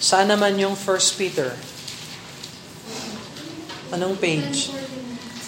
Saan 0.00 0.32
naman 0.32 0.56
yung 0.56 0.72
1 0.76 1.20
Peter? 1.20 1.52
Anong 3.92 4.16
page? 4.16 4.72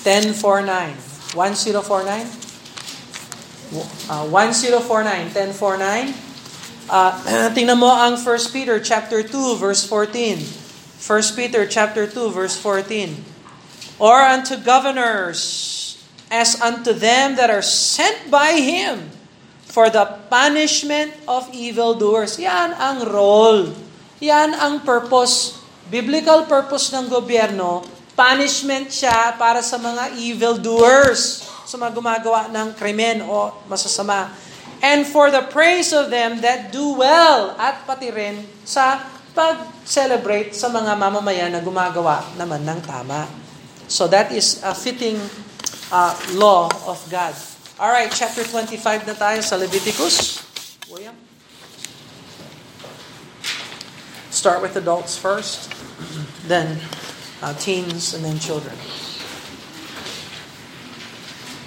1049. 0.05 1.35
1049? 1.35 2.47
Uh, 4.09 4.25
1049, 4.31 5.35
1049. 5.35 6.15
Uh, 6.87 7.51
tingnan 7.57 7.81
mo 7.81 7.91
ang 7.91 8.15
1 8.15 8.55
Peter 8.55 8.79
chapter 8.79 9.25
2 9.25 9.57
verse 9.57 9.83
14. 9.89 10.39
1 11.01 11.37
Peter 11.37 11.67
chapter 11.67 12.07
2 12.07 12.31
verse 12.31 12.55
14. 12.61 13.25
Or 13.99 14.21
unto 14.21 14.61
governors 14.61 15.97
as 16.29 16.61
unto 16.61 16.93
them 16.93 17.35
that 17.41 17.49
are 17.49 17.65
sent 17.65 18.31
by 18.31 18.61
him 18.61 19.16
for 19.77 19.93
the 19.93 20.09
punishment 20.33 21.13
of 21.29 21.45
evildoers. 21.53 22.41
Yan 22.41 22.73
ang 22.81 23.05
role. 23.05 23.77
Yan 24.25 24.57
ang 24.57 24.81
purpose. 24.81 25.61
Biblical 25.93 26.49
purpose 26.49 26.89
ng 26.97 27.13
gobyerno, 27.13 27.85
punishment 28.17 28.89
siya 28.89 29.37
para 29.37 29.61
sa 29.61 29.77
mga 29.77 30.17
evildoers 30.17 31.45
sa 31.69 31.77
mga 31.77 31.93
gumagawa 31.93 32.49
ng 32.49 32.73
krimen 32.73 33.21
o 33.29 33.53
masasama. 33.69 34.33
And 34.81 35.05
for 35.05 35.29
the 35.29 35.45
praise 35.53 35.93
of 35.93 36.09
them 36.09 36.41
that 36.41 36.73
do 36.73 36.97
well 36.97 37.53
at 37.61 37.85
pati 37.85 38.09
rin 38.09 38.49
sa 38.65 39.05
pag-celebrate 39.37 40.57
sa 40.57 40.73
mga 40.73 40.97
mamamayan 40.97 41.53
na 41.53 41.61
gumagawa 41.61 42.25
naman 42.41 42.65
ng 42.65 42.81
tama. 42.81 43.29
So 43.87 44.09
that 44.09 44.33
is 44.33 44.65
a 44.65 44.73
fitting 44.73 45.21
uh, 45.93 46.17
law 46.33 46.73
of 46.89 46.99
God. 47.13 47.56
All 47.77 47.93
right, 47.93 48.09
chapter 48.09 48.41
25 48.41 49.05
na 49.05 49.13
tayo 49.13 49.45
sa 49.45 49.61
Leviticus. 49.61 50.41
William? 50.89 51.13
Start 54.33 54.65
with 54.65 54.81
adults 54.81 55.21
first, 55.21 55.69
then 56.49 56.81
uh, 57.45 57.53
teens, 57.61 58.17
and 58.17 58.25
then 58.25 58.41
children. 58.41 58.73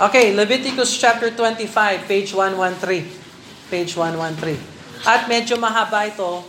Okay, 0.02 0.34
Leviticus 0.34 0.98
chapter 0.98 1.30
25, 1.30 2.10
page 2.10 2.34
113. 2.34 3.70
Page 3.70 3.94
113. 3.94 5.06
At 5.06 5.30
medyo 5.30 5.62
mahaba 5.62 6.10
ito, 6.10 6.42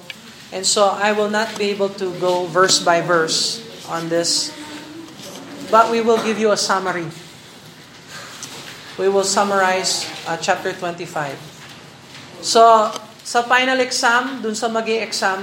and 0.57 0.65
so 0.65 0.89
I 0.89 1.13
will 1.13 1.29
not 1.29 1.53
be 1.61 1.69
able 1.69 1.93
to 2.01 2.17
go 2.17 2.49
verse 2.49 2.81
by 2.81 3.05
verse 3.05 3.61
on 3.93 4.09
this, 4.09 4.57
but 5.69 5.93
we 5.93 6.01
will 6.01 6.25
give 6.25 6.41
you 6.41 6.49
a 6.49 6.57
summary. 6.57 7.13
We 9.01 9.09
will 9.09 9.25
summarize 9.25 10.05
uh, 10.29 10.37
chapter 10.37 10.77
25. 10.77 11.33
So, 12.45 12.93
sa 13.25 13.41
final 13.49 13.81
exam, 13.81 14.45
dun 14.45 14.53
sa 14.53 14.69
mag 14.69 14.85
exam 14.85 15.41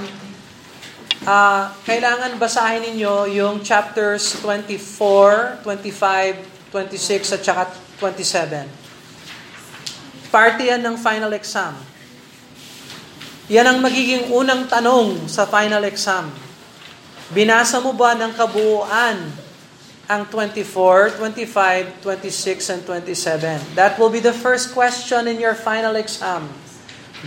uh, 1.26 1.74
kailangan 1.82 2.38
basahin 2.38 2.86
ninyo 2.86 3.34
yung 3.34 3.65
chapters 3.65 4.38
24, 4.46 5.65
25, 5.65 6.70
26, 6.70 7.34
at 7.34 7.41
saka 7.41 7.63
27. 7.98 8.70
Parte 10.30 10.62
yan 10.70 10.86
ng 10.86 10.93
final 10.93 11.34
exam. 11.34 11.74
Yan 13.50 13.65
ang 13.74 13.82
magiging 13.82 14.30
unang 14.38 14.70
tanong 14.70 15.26
sa 15.26 15.50
final 15.50 15.82
exam. 15.89 16.30
Binasa 17.34 17.82
mo 17.82 17.98
ba 17.98 18.13
ng 18.13 18.38
kabuuan 18.38 19.46
ang 20.08 20.24
24, 20.32 21.20
25, 21.20 22.00
26, 22.00 22.72
and 22.72 22.82
27? 22.88 23.60
That 23.76 24.00
will 24.00 24.08
be 24.08 24.24
the 24.24 24.32
first 24.32 24.72
question 24.72 25.28
in 25.28 25.36
your 25.36 25.52
final 25.52 26.00
exam. 26.00 26.48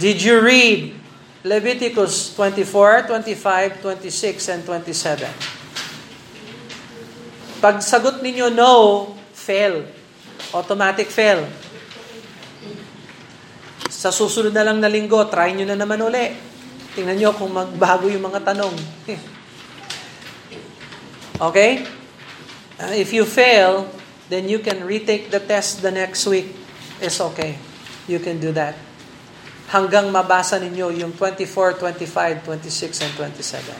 Did 0.01 0.25
you 0.25 0.41
read 0.41 0.97
Leviticus 1.45 2.33
24, 2.33 3.13
25, 3.13 3.85
26, 3.85 4.49
and 4.49 4.65
27? 4.65 5.29
Pag 7.61 7.85
sagot 7.85 8.25
ninyo 8.25 8.49
no, 8.49 8.73
fail. 9.37 9.85
Automatic 10.57 11.13
fail. 11.13 11.45
Sa 13.93 14.09
susunod 14.09 14.57
na 14.57 14.65
lang 14.65 14.81
na 14.81 14.89
linggo, 14.89 15.21
try 15.29 15.53
nyo 15.53 15.69
na 15.69 15.77
naman 15.77 16.01
uli. 16.01 16.33
Tingnan 16.97 17.21
nyo 17.21 17.31
kung 17.37 17.53
magbago 17.53 18.09
yung 18.09 18.25
mga 18.25 18.41
tanong. 18.41 18.73
Okay? 21.53 22.00
Uh, 22.81 22.97
if 22.97 23.13
you 23.13 23.29
fail, 23.29 23.93
then 24.33 24.49
you 24.49 24.57
can 24.59 24.81
retake 24.89 25.29
the 25.29 25.37
test 25.37 25.85
the 25.85 25.93
next 25.93 26.25
week. 26.25 26.57
It's 26.97 27.21
okay. 27.21 27.61
You 28.09 28.25
can 28.25 28.41
do 28.41 28.57
that. 28.57 28.73
Hanggang 29.69 30.09
mabasa 30.09 30.57
ninyo 30.57 30.89
yung 30.97 31.13
24, 31.13 31.77
25, 31.77 32.41
26, 32.49 33.05
and 33.05 33.13
27. 33.21 33.77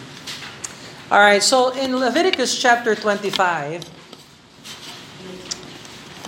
Alright, 1.11 1.43
so 1.43 1.73
in 1.75 1.97
Leviticus 1.97 2.55
chapter 2.55 2.93
25, 2.95 3.83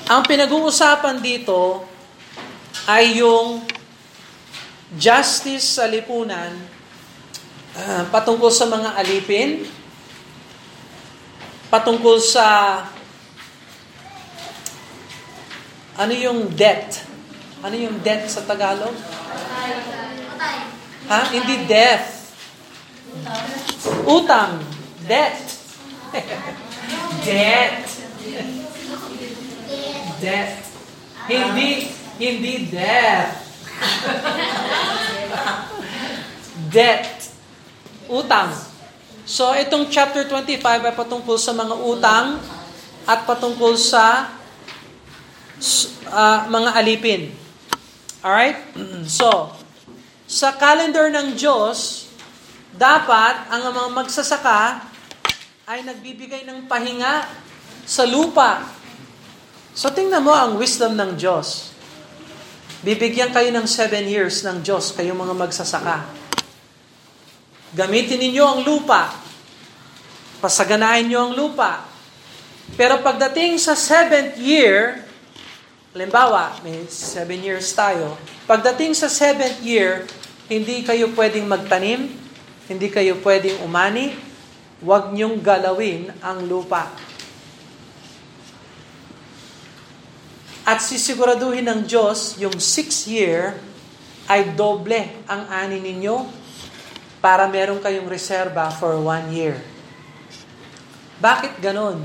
ang 0.09 0.23
pinag-uusapan 0.27 1.23
dito 1.23 1.87
ay 2.89 3.23
yung 3.23 3.63
justice 4.97 5.79
sa 5.79 5.87
lipunan 5.87 6.57
uh, 7.79 8.03
patungkol 8.11 8.51
sa 8.51 8.67
mga 8.67 8.99
alipin, 8.99 9.63
patungkol 11.73 12.21
sa 12.21 12.45
ano 15.97 16.13
yung 16.13 16.53
debt? 16.53 17.01
Ano 17.65 17.73
yung 17.73 17.97
debt 18.05 18.29
sa 18.29 18.45
Tagalog? 18.45 18.93
Ha? 21.09 21.21
Hindi 21.33 21.65
death. 21.65 22.37
Utang. 24.05 24.61
Debt. 25.09 25.41
debt. 27.29 27.89
Death. 30.21 30.57
Hindi, 31.25 31.89
hindi 32.21 32.69
death. 32.69 33.33
Debt. 36.73 37.29
Utang. 38.09 38.72
So, 39.23 39.55
itong 39.55 39.89
chapter 39.89 40.27
25 40.27 40.63
ay 40.63 40.95
patungkol 40.95 41.39
sa 41.39 41.55
mga 41.55 41.75
utang 41.79 42.43
at 43.07 43.23
patungkol 43.27 43.79
sa 43.79 44.35
uh, 46.11 46.39
mga 46.51 46.71
alipin. 46.77 47.23
Alright? 48.23 48.59
So, 49.09 49.55
sa 50.27 50.57
calendar 50.57 51.13
ng 51.13 51.35
Diyos, 51.37 52.09
dapat 52.73 53.53
ang 53.53 53.69
mga 53.69 53.91
magsasaka 53.93 54.89
ay 55.69 55.85
nagbibigay 55.85 56.49
ng 56.49 56.67
pahinga 56.67 57.29
sa 57.85 58.09
lupa 58.09 58.83
So 59.73 59.89
tingnan 59.89 60.21
mo 60.21 60.37
ang 60.37 60.61
wisdom 60.61 60.93
ng 61.01 61.17
Diyos. 61.17 61.73
Bibigyan 62.85 63.33
kayo 63.33 63.49
ng 63.57 63.65
seven 63.65 64.05
years 64.05 64.45
ng 64.45 64.61
Diyos, 64.61 64.93
kayong 64.93 65.17
mga 65.17 65.33
magsasaka. 65.33 66.05
Gamitin 67.73 68.21
ninyo 68.21 68.45
ang 68.45 68.61
lupa. 68.69 69.09
Pasaganahin 70.45 71.09
nyo 71.09 71.31
ang 71.31 71.33
lupa. 71.33 71.89
Pero 72.77 73.01
pagdating 73.01 73.57
sa 73.57 73.73
seventh 73.73 74.37
year, 74.37 75.01
halimbawa, 75.97 76.61
may 76.61 76.85
seven 76.93 77.41
years 77.41 77.73
tayo, 77.73 78.17
pagdating 78.45 78.93
sa 78.93 79.09
seventh 79.09 79.65
year, 79.65 80.05
hindi 80.53 80.85
kayo 80.85 81.13
pwedeng 81.17 81.49
magtanim, 81.49 82.13
hindi 82.69 82.89
kayo 82.93 83.17
pwedeng 83.25 83.65
umani, 83.65 84.13
huwag 84.85 85.17
niyong 85.17 85.41
galawin 85.41 86.13
ang 86.21 86.45
lupa. 86.45 86.93
At 90.69 90.85
sisiguraduhin 90.85 91.67
ng 91.67 91.81
Diyos 91.89 92.37
yung 92.37 92.61
six 92.61 93.09
year 93.09 93.57
ay 94.29 94.53
doble 94.53 95.25
ang 95.25 95.49
ani 95.49 95.81
ninyo 95.81 96.42
para 97.23 97.47
meron 97.47 97.79
kayong 97.79 98.11
reserba 98.11 98.67
for 98.75 98.99
one 98.99 99.31
year. 99.31 99.55
Bakit 101.23 101.63
ganon? 101.63 102.03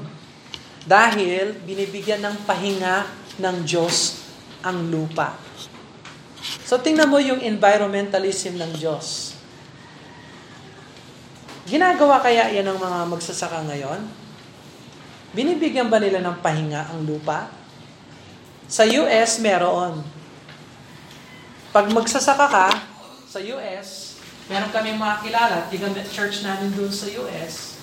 Dahil 0.86 1.58
binibigyan 1.66 2.22
ng 2.22 2.46
pahinga 2.46 3.10
ng 3.42 3.66
Diyos 3.66 4.22
ang 4.62 4.94
lupa. 4.94 5.34
So 6.64 6.78
tingnan 6.78 7.10
mo 7.10 7.18
yung 7.18 7.42
environmentalism 7.42 8.62
ng 8.62 8.72
Diyos. 8.78 9.34
Ginagawa 11.68 12.24
kaya 12.24 12.48
yan 12.54 12.64
ng 12.64 12.80
mga 12.80 13.00
magsasaka 13.12 13.68
ngayon? 13.68 14.00
Binibigyan 15.36 15.92
ba 15.92 16.00
nila 16.00 16.24
ng 16.24 16.40
pahinga 16.40 16.94
ang 16.94 17.04
lupa? 17.04 17.52
Sa 18.72 18.88
US, 18.88 19.44
meron. 19.44 20.00
Pag 21.76 21.92
magsasaka 21.92 22.48
ka, 22.48 22.68
sa 23.28 23.44
US, 23.44 24.07
meron 24.48 24.72
kami 24.72 24.96
mga 24.96 25.18
kilala, 25.28 25.58
tiga 25.68 25.92
church 26.08 26.44
namin 26.44 26.72
doon 26.72 26.92
sa 26.92 27.08
US. 27.20 27.78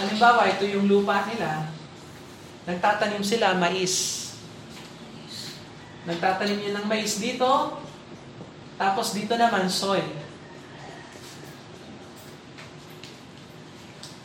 Halimbawa, 0.00 0.48
ito 0.48 0.64
yung 0.64 0.88
lupa 0.88 1.28
nila. 1.28 1.68
Nagtatanim 2.64 3.20
sila 3.20 3.52
mais. 3.52 4.24
Nagtatanim 6.08 6.72
yun 6.72 6.74
ng 6.80 6.86
mais 6.88 7.20
dito, 7.20 7.46
tapos 8.80 9.12
dito 9.12 9.36
naman 9.36 9.68
soy. 9.68 10.02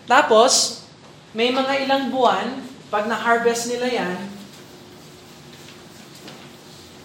Tapos, 0.07 0.81
may 1.35 1.51
mga 1.51 1.83
ilang 1.83 2.07
buwan, 2.07 2.63
pag 2.87 3.11
na-harvest 3.11 3.67
nila 3.67 3.91
yan, 3.91 4.17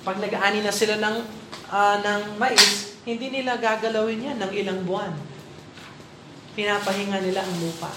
pag 0.07 0.23
nag-ani 0.23 0.63
na 0.63 0.71
sila 0.71 0.95
ng, 1.03 1.17
uh, 1.67 1.97
ng 1.99 2.23
mais, 2.39 2.92
hindi 3.03 3.27
nila 3.35 3.59
gagalawin 3.59 4.31
yan 4.31 4.39
ng 4.39 4.53
ilang 4.55 4.81
buwan. 4.87 5.11
Pinapahinga 6.55 7.19
nila 7.19 7.43
ang 7.43 7.55
lupa. 7.59 7.91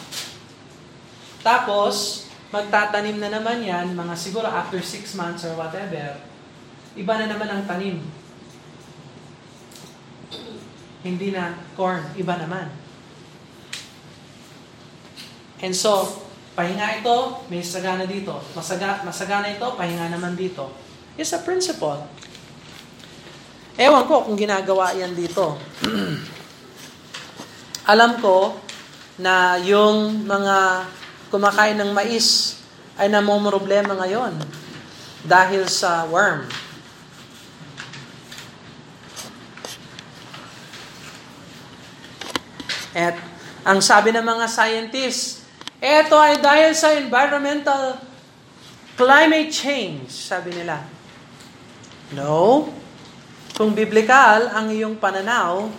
Tapos, 1.45 2.25
magtatanim 2.49 3.21
na 3.21 3.29
naman 3.29 3.61
yan, 3.61 3.93
mga 3.93 4.15
siguro 4.17 4.49
after 4.49 4.81
6 4.81 5.13
months 5.13 5.45
or 5.45 5.53
whatever, 5.53 6.17
iba 6.97 7.13
na 7.21 7.29
naman 7.29 7.49
ang 7.51 7.61
tanim. 7.69 8.01
Hindi 11.05 11.29
na 11.29 11.53
corn, 11.77 12.01
iba 12.17 12.33
naman. 12.41 12.73
And 15.61 15.77
so, 15.77 16.25
pahinga 16.57 17.05
ito, 17.05 17.45
may 17.51 17.61
sagana 17.61 18.09
dito. 18.09 18.41
Masaga, 18.57 19.05
masagana 19.05 19.53
ito, 19.53 19.69
pahinga 19.77 20.09
naman 20.09 20.33
dito. 20.33 20.73
It's 21.13 21.35
a 21.35 21.45
principle. 21.45 22.09
Ewan 23.75 24.07
ko 24.07 24.23
kung 24.23 24.39
ginagawa 24.39 24.95
yan 24.95 25.11
dito. 25.11 25.59
Alam 27.91 28.15
ko 28.23 28.55
na 29.19 29.59
yung 29.59 30.23
mga 30.23 30.87
kumakain 31.27 31.75
ng 31.75 31.91
mais 31.91 32.55
ay 32.95 33.11
namomroblema 33.11 33.99
ngayon 33.99 34.39
dahil 35.27 35.67
sa 35.67 36.07
worm. 36.07 36.47
At 42.95 43.19
ang 43.67 43.83
sabi 43.83 44.15
ng 44.15 44.23
mga 44.23 44.45
scientists, 44.47 45.43
eto 45.83 46.15
ay 46.15 46.39
dahil 46.39 46.71
sa 46.71 46.95
environmental 46.95 47.99
climate 48.95 49.51
change, 49.51 50.07
sabi 50.07 50.55
nila. 50.55 50.79
No. 52.15 52.71
Kung 53.55 53.71
biblikal 53.71 54.51
ang 54.51 54.67
iyong 54.67 54.99
pananaw, 54.99 55.71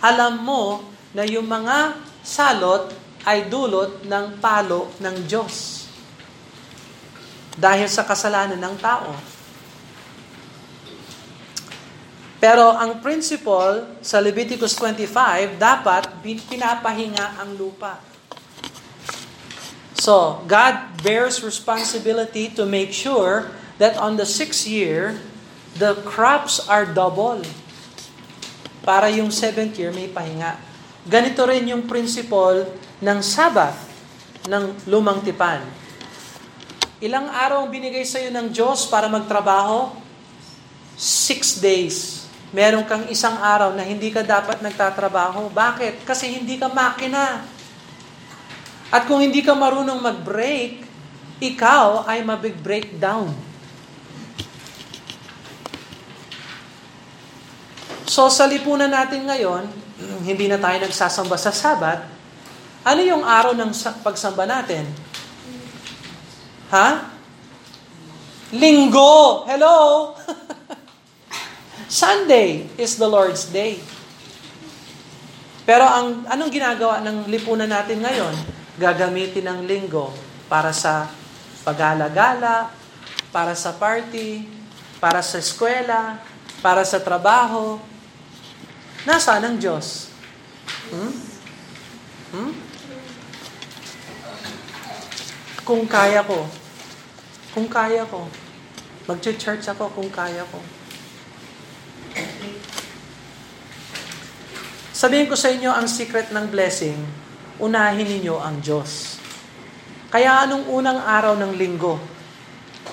alam 0.00 0.40
mo 0.40 0.88
na 1.12 1.28
yung 1.28 1.44
mga 1.44 2.00
salot 2.24 2.88
ay 3.28 3.44
dulot 3.44 4.00
ng 4.08 4.40
palo 4.40 4.88
ng 4.96 5.28
Diyos. 5.28 5.84
Dahil 7.60 7.92
sa 7.92 8.08
kasalanan 8.08 8.56
ng 8.56 8.76
tao. 8.80 9.12
Pero 12.40 12.72
ang 12.72 13.04
principle 13.04 14.00
sa 14.00 14.16
Leviticus 14.16 14.72
25, 14.72 15.60
dapat 15.60 16.24
pinapahinga 16.24 17.36
ang 17.36 17.52
lupa. 17.52 18.00
So, 20.00 20.40
God 20.48 21.04
bears 21.04 21.44
responsibility 21.44 22.48
to 22.56 22.64
make 22.64 22.96
sure 22.96 23.52
that 23.76 24.00
on 24.00 24.16
the 24.16 24.24
sixth 24.24 24.64
year, 24.64 25.20
the 25.76 26.00
crops 26.06 26.64
are 26.66 26.88
double. 26.88 27.44
Para 28.80 29.12
yung 29.12 29.28
seventh 29.28 29.76
year 29.76 29.92
may 29.92 30.08
pahinga. 30.08 30.56
Ganito 31.04 31.44
rin 31.44 31.68
yung 31.68 31.84
principle 31.84 32.64
ng 33.00 33.18
Sabbath 33.20 33.76
ng 34.48 34.88
lumang 34.88 35.20
tipan. 35.20 35.60
Ilang 37.00 37.32
araw 37.32 37.64
ang 37.64 37.70
binigay 37.72 38.04
sa 38.04 38.20
iyo 38.20 38.28
ng 38.28 38.52
Diyos 38.52 38.84
para 38.88 39.08
magtrabaho? 39.08 39.96
Six 41.00 41.60
days. 41.60 42.28
Meron 42.52 42.84
kang 42.84 43.08
isang 43.08 43.40
araw 43.40 43.72
na 43.72 43.86
hindi 43.86 44.12
ka 44.12 44.20
dapat 44.20 44.60
nagtatrabaho. 44.60 45.48
Bakit? 45.48 46.04
Kasi 46.04 46.28
hindi 46.28 46.60
ka 46.60 46.68
makina. 46.68 47.46
At 48.90 49.06
kung 49.06 49.22
hindi 49.22 49.40
ka 49.40 49.54
marunong 49.54 50.02
mag-break, 50.02 50.82
ikaw 51.40 52.04
ay 52.04 52.20
mabig-breakdown. 52.20 53.32
So 58.10 58.26
sa 58.26 58.50
lipunan 58.50 58.90
natin 58.90 59.22
ngayon, 59.22 59.70
hindi 60.26 60.50
na 60.50 60.58
tayo 60.58 60.82
nagsasamba 60.82 61.38
sa 61.38 61.54
Sabat. 61.54 62.02
Ano 62.82 63.06
yung 63.06 63.22
araw 63.22 63.54
ng 63.54 63.70
pagsamba 64.02 64.50
natin? 64.50 64.82
Ha? 66.74 67.06
Linggo! 68.50 69.46
Hello! 69.46 70.10
Sunday 71.86 72.66
is 72.74 72.98
the 72.98 73.06
Lord's 73.06 73.46
Day. 73.46 73.78
Pero 75.62 75.86
ang 75.86 76.26
anong 76.26 76.50
ginagawa 76.50 76.98
ng 77.06 77.30
lipunan 77.30 77.70
natin 77.70 78.02
ngayon? 78.02 78.34
Gagamitin 78.74 79.46
ng 79.46 79.60
linggo 79.70 80.10
para 80.50 80.74
sa 80.74 81.06
pagala-gala, 81.62 82.74
para 83.30 83.54
sa 83.54 83.70
party, 83.70 84.50
para 84.98 85.22
sa 85.22 85.38
eskwela, 85.38 86.18
para 86.58 86.82
sa 86.82 86.98
trabaho, 86.98 87.78
Nasaan 89.08 89.48
ang 89.48 89.56
Diyos? 89.56 90.12
Hmm? 90.92 91.12
Hmm? 92.36 92.52
Kung 95.64 95.88
kaya 95.88 96.20
ko, 96.20 96.44
kung 97.56 97.64
kaya 97.70 98.04
ko, 98.04 98.28
mag-church 99.08 99.64
ako 99.72 99.88
kung 99.96 100.10
kaya 100.12 100.44
ko. 100.50 100.60
Sabihin 104.92 105.32
ko 105.32 105.36
sa 105.38 105.48
inyo 105.48 105.72
ang 105.72 105.88
secret 105.88 106.28
ng 106.28 106.52
blessing, 106.52 107.00
unahin 107.56 108.04
ninyo 108.04 108.36
ang 108.36 108.60
Diyos. 108.60 109.16
Kaya 110.12 110.44
anong 110.44 110.68
unang 110.68 111.00
araw 111.00 111.40
ng 111.40 111.56
linggo? 111.56 111.96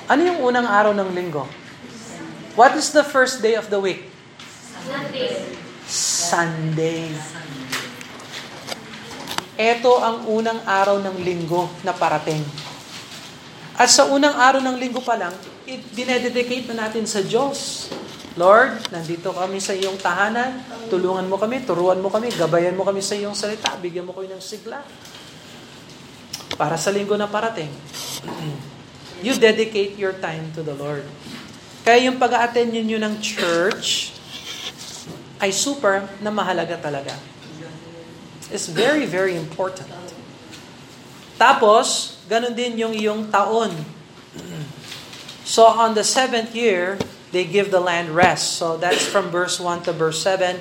Ano 0.08 0.22
yung 0.24 0.40
unang 0.40 0.70
araw 0.72 0.96
ng 0.96 1.12
linggo? 1.12 1.44
What 2.56 2.80
is 2.80 2.96
the 2.96 3.04
first 3.04 3.44
day 3.44 3.60
of 3.60 3.68
the 3.68 3.82
week? 3.84 4.08
Sunday. 4.88 5.67
Sunday. 5.88 7.08
Ito 9.58 9.94
ang 10.04 10.28
unang 10.28 10.60
araw 10.68 11.00
ng 11.02 11.24
linggo 11.24 11.72
na 11.82 11.96
parating. 11.96 12.44
At 13.80 13.88
sa 13.88 14.06
unang 14.12 14.36
araw 14.36 14.60
ng 14.60 14.78
linggo 14.78 15.00
pa 15.00 15.16
lang, 15.16 15.32
dinededicate 15.96 16.68
na 16.70 16.86
natin 16.88 17.08
sa 17.08 17.24
Diyos. 17.24 17.88
Lord, 18.38 18.94
nandito 18.94 19.34
kami 19.34 19.58
sa 19.58 19.74
iyong 19.74 19.98
tahanan, 19.98 20.62
tulungan 20.94 21.26
mo 21.26 21.42
kami, 21.42 21.66
turuan 21.66 21.98
mo 21.98 22.12
kami, 22.14 22.30
gabayan 22.36 22.78
mo 22.78 22.86
kami 22.86 23.02
sa 23.02 23.18
iyong 23.18 23.34
salita, 23.34 23.74
bigyan 23.82 24.06
mo 24.06 24.14
kami 24.14 24.30
ng 24.30 24.44
sigla. 24.44 24.84
Para 26.54 26.78
sa 26.78 26.94
linggo 26.94 27.18
na 27.18 27.26
parating, 27.26 27.70
you 29.26 29.34
dedicate 29.42 29.98
your 29.98 30.14
time 30.22 30.54
to 30.54 30.62
the 30.62 30.76
Lord. 30.78 31.06
Kaya 31.82 32.12
yung 32.12 32.22
pag-attend 32.22 32.76
ninyo 32.76 33.00
ng 33.02 33.24
church, 33.24 34.17
ay 35.38 35.54
super 35.54 36.06
na 36.22 36.34
mahalaga 36.34 36.78
talaga. 36.78 37.14
It's 38.48 38.72
very, 38.72 39.06
very 39.06 39.36
important. 39.36 39.92
Tapos, 41.38 42.18
ganun 42.26 42.56
din 42.56 42.80
yung 42.80 42.94
iyong 42.96 43.30
taon. 43.30 43.72
So 45.48 45.64
on 45.64 45.96
the 45.96 46.04
seventh 46.04 46.52
year, 46.52 47.00
they 47.32 47.48
give 47.48 47.72
the 47.72 47.80
land 47.80 48.12
rest. 48.12 48.60
So 48.60 48.76
that's 48.76 49.08
from 49.08 49.32
verse 49.32 49.60
1 49.60 49.88
to 49.88 49.94
verse 49.96 50.20
7. 50.20 50.60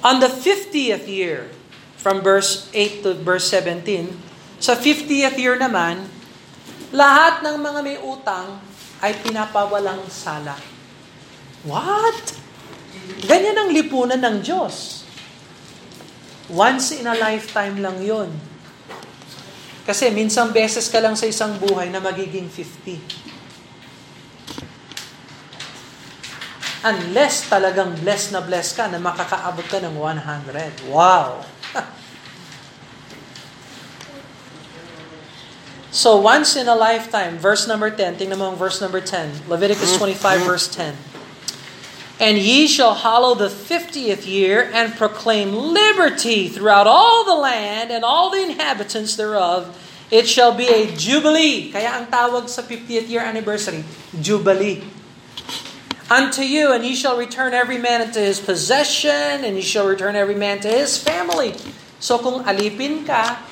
On 0.00 0.20
the 0.20 0.30
50th 0.30 1.04
year, 1.04 1.52
from 2.00 2.22
verse 2.22 2.70
8 2.72 3.02
to 3.02 3.10
verse 3.18 3.50
17. 3.50 4.14
Sa 4.62 4.78
50th 4.78 5.36
year 5.36 5.58
naman, 5.58 6.06
lahat 6.94 7.42
ng 7.42 7.56
mga 7.58 7.80
may 7.82 7.98
utang 7.98 8.62
ay 9.02 9.12
pinapawalang 9.20 10.06
sala. 10.08 10.54
What? 11.66 12.45
Ganyan 13.26 13.54
ang 13.54 13.70
lipunan 13.70 14.18
ng 14.18 14.42
Diyos. 14.42 15.06
Once 16.50 16.94
in 16.94 17.06
a 17.06 17.14
lifetime 17.14 17.82
lang 17.82 18.02
yon. 18.02 18.30
Kasi 19.86 20.10
minsang 20.10 20.50
beses 20.50 20.90
ka 20.90 20.98
lang 20.98 21.14
sa 21.14 21.30
isang 21.30 21.54
buhay 21.62 21.86
na 21.90 22.02
magiging 22.02 22.50
50. 22.50 23.26
Unless 26.86 27.50
talagang 27.50 27.98
blessed 27.98 28.30
na 28.34 28.42
blessed 28.42 28.78
ka 28.78 28.90
na 28.90 28.98
makakaabot 28.98 29.66
ka 29.66 29.78
ng 29.82 29.94
100. 29.94 30.90
Wow! 30.90 31.42
so 36.02 36.18
once 36.18 36.54
in 36.54 36.66
a 36.66 36.74
lifetime, 36.78 37.38
verse 37.38 37.66
number 37.66 37.90
10, 37.90 38.22
tingnan 38.22 38.38
mo 38.38 38.54
ang 38.54 38.58
verse 38.58 38.78
number 38.78 39.02
10, 39.02 39.50
Leviticus 39.50 39.98
25 39.98 40.46
verse 40.46 40.66
10. 40.70 41.05
And 42.16 42.38
ye 42.38 42.66
shall 42.66 42.94
hallow 42.94 43.36
the 43.36 43.50
fiftieth 43.50 44.24
year 44.24 44.70
and 44.72 44.96
proclaim 44.96 45.52
liberty 45.52 46.48
throughout 46.48 46.86
all 46.86 47.24
the 47.24 47.36
land 47.36 47.92
and 47.92 48.04
all 48.04 48.30
the 48.30 48.40
inhabitants 48.40 49.16
thereof. 49.16 49.76
It 50.10 50.24
shall 50.24 50.56
be 50.56 50.68
a 50.68 50.88
jubilee. 50.96 51.68
Kaya 51.74 51.98
ang 51.98 52.06
tawag 52.08 52.48
sa 52.48 52.62
50th 52.62 53.10
year 53.10 53.20
anniversary, 53.20 53.84
jubilee 54.16 54.80
unto 56.10 56.42
you, 56.42 56.72
and 56.72 56.84
ye 56.86 56.94
shall 56.94 57.18
return 57.18 57.54
every 57.54 57.78
man 57.78 58.02
into 58.02 58.20
his 58.20 58.38
possession, 58.38 59.42
and 59.42 59.56
ye 59.56 59.62
shall 59.62 59.86
return 59.86 60.14
every 60.14 60.38
man 60.38 60.60
to 60.62 60.70
his 60.70 60.98
family. 60.98 61.54
So 61.98 62.18
kung 62.18 62.46
alipin 62.46 63.06
ka, 63.06 63.42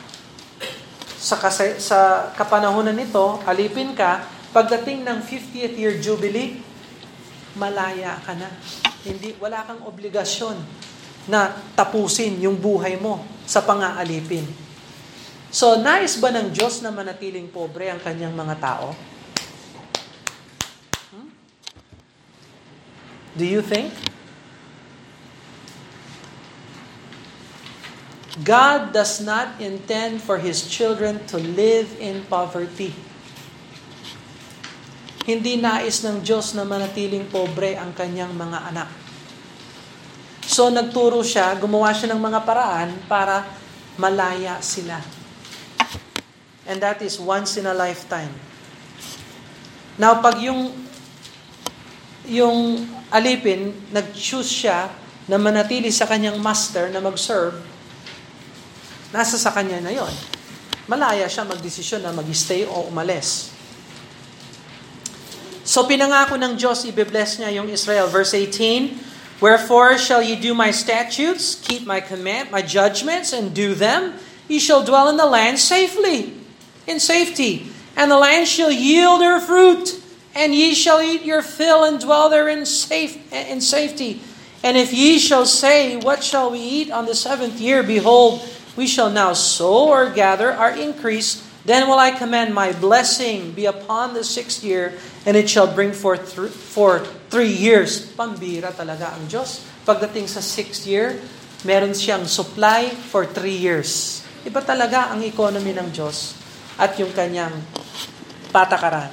sa, 1.19 1.37
kasi, 1.41 1.81
sa 1.81 2.31
kapanahonan 2.37 2.95
nito, 2.95 3.43
alipin 3.49 3.97
ka, 3.97 4.23
pagdating 4.55 5.03
ng 5.03 5.19
50th 5.25 5.75
year 5.75 5.99
jubilee, 5.99 6.63
malaya 7.55 8.19
ka 8.23 8.35
na. 8.35 8.51
Hindi, 9.07 9.35
wala 9.39 9.63
kang 9.67 9.83
obligasyon 9.87 10.59
na 11.31 11.55
tapusin 11.79 12.37
yung 12.43 12.61
buhay 12.61 13.01
mo 13.01 13.25
sa 13.49 13.65
pangaalipin. 13.65 14.45
So, 15.55 15.79
nais 15.79 16.19
ba 16.19 16.35
ng 16.35 16.51
Diyos 16.51 16.83
na 16.83 16.91
manatiling 16.91 17.47
pobre 17.47 17.87
ang 17.89 18.03
kanyang 18.03 18.35
mga 18.35 18.57
tao? 18.59 18.93
Do 23.35 23.43
you 23.43 23.63
think? 23.63 23.91
God 28.43 28.91
does 28.91 29.23
not 29.23 29.59
intend 29.63 30.23
for 30.23 30.39
His 30.39 30.67
children 30.67 31.23
to 31.31 31.39
live 31.39 31.87
in 32.03 32.27
poverty. 32.27 32.95
Hindi 35.25 35.57
nais 35.57 36.05
ng 36.05 36.21
Diyos 36.21 36.53
na 36.53 36.69
manatiling 36.69 37.25
pobre 37.33 37.81
ang 37.81 37.97
kanyang 37.97 38.37
mga 38.37 38.59
anak. 38.73 38.89
So 40.45 40.69
nagturo 40.69 41.25
siya, 41.25 41.57
gumawa 41.57 41.97
siya 41.97 42.13
ng 42.13 42.21
mga 42.21 42.41
paraan 42.45 42.93
para 43.09 43.49
malaya 43.97 44.61
sila. 44.61 45.01
And 46.69 46.81
that 46.85 47.01
is 47.01 47.17
once 47.17 47.57
in 47.57 47.65
a 47.65 47.73
lifetime. 47.73 48.33
Now, 49.95 50.19
pag 50.19 50.43
yung 50.43 50.75
yung 52.25 52.89
alipin, 53.13 53.77
nag-choose 53.93 54.49
siya 54.49 54.89
na 55.29 55.37
manatili 55.37 55.93
sa 55.93 56.09
kanyang 56.09 56.41
master 56.41 56.89
na 56.89 57.01
mag-serve, 57.01 57.61
nasa 59.13 59.37
sa 59.37 59.53
kanya 59.53 59.81
na 59.81 59.93
yon. 59.93 60.11
Malaya 60.85 61.25
siya 61.29 61.49
magdesisyon 61.49 62.05
na 62.05 62.13
mag-stay 62.13 62.69
o 62.69 62.89
umalis. 62.89 63.54
So 65.75 65.83
pinangako 65.91 66.39
ng 66.39 66.55
Diyos, 66.55 66.87
i-bless 66.87 67.43
niya 67.43 67.51
yung 67.59 67.67
Israel. 67.67 68.07
Verse 68.07 68.31
18, 68.31 68.95
Wherefore 69.43 69.99
shall 69.99 70.23
ye 70.23 70.39
do 70.39 70.55
my 70.55 70.71
statutes, 70.71 71.59
keep 71.59 71.83
my 71.83 71.99
command, 71.99 72.55
my 72.55 72.63
judgments, 72.63 73.35
and 73.35 73.51
do 73.51 73.75
them? 73.75 74.15
Ye 74.47 74.63
shall 74.63 74.87
dwell 74.87 75.11
in 75.11 75.19
the 75.19 75.27
land 75.27 75.59
safely, 75.59 76.31
in 76.87 77.03
safety, 77.03 77.75
and 77.99 78.07
the 78.07 78.23
land 78.23 78.47
shall 78.47 78.71
yield 78.71 79.19
her 79.27 79.43
fruit 79.43 79.99
and 80.31 80.55
ye 80.55 80.79
shall 80.79 81.03
eat 81.03 81.27
your 81.27 81.43
fill 81.43 81.83
and 81.83 81.99
dwell 81.99 82.31
there 82.31 82.47
in, 82.47 82.63
safe, 82.67 83.19
in 83.35 83.59
safety. 83.59 84.23
And 84.63 84.79
if 84.79 84.95
ye 84.95 85.19
shall 85.19 85.43
say, 85.43 85.99
What 85.99 86.23
shall 86.23 86.55
we 86.55 86.63
eat 86.63 86.95
on 86.95 87.07
the 87.07 87.19
seventh 87.19 87.59
year? 87.59 87.83
Behold, 87.83 88.47
we 88.79 88.87
shall 88.87 89.11
now 89.11 89.35
sow 89.35 89.91
or 89.91 90.07
gather 90.11 90.55
our 90.55 90.71
increase. 90.71 91.43
Then 91.65 91.89
will 91.89 91.99
I 91.99 92.13
command 92.13 92.53
my 92.53 92.77
blessing 92.77 93.57
be 93.57 93.65
upon 93.65 94.13
the 94.13 94.21
sixth 94.21 94.61
year, 94.61 95.01
and 95.25 95.33
it 95.33 95.49
shall 95.49 95.67
bring 95.67 95.97
forth 95.97 96.37
th- 96.37 96.53
for 96.53 97.01
three 97.33 97.53
years. 97.53 98.05
Pambira 98.13 98.69
talaga 98.69 99.17
ang 99.17 99.25
Diyos. 99.25 99.65
Pagdating 99.89 100.29
sa 100.29 100.45
sixth 100.45 100.85
year, 100.85 101.17
meron 101.65 101.97
siyang 101.97 102.29
supply 102.29 102.93
for 102.93 103.25
three 103.25 103.57
years. 103.57 104.21
Iba 104.45 104.61
talaga 104.61 105.09
ang 105.09 105.25
economy 105.25 105.73
ng 105.73 105.89
Diyos 105.89 106.37
at 106.77 107.01
yung 107.01 107.17
kanyang 107.17 107.57
patakaran. 108.53 109.09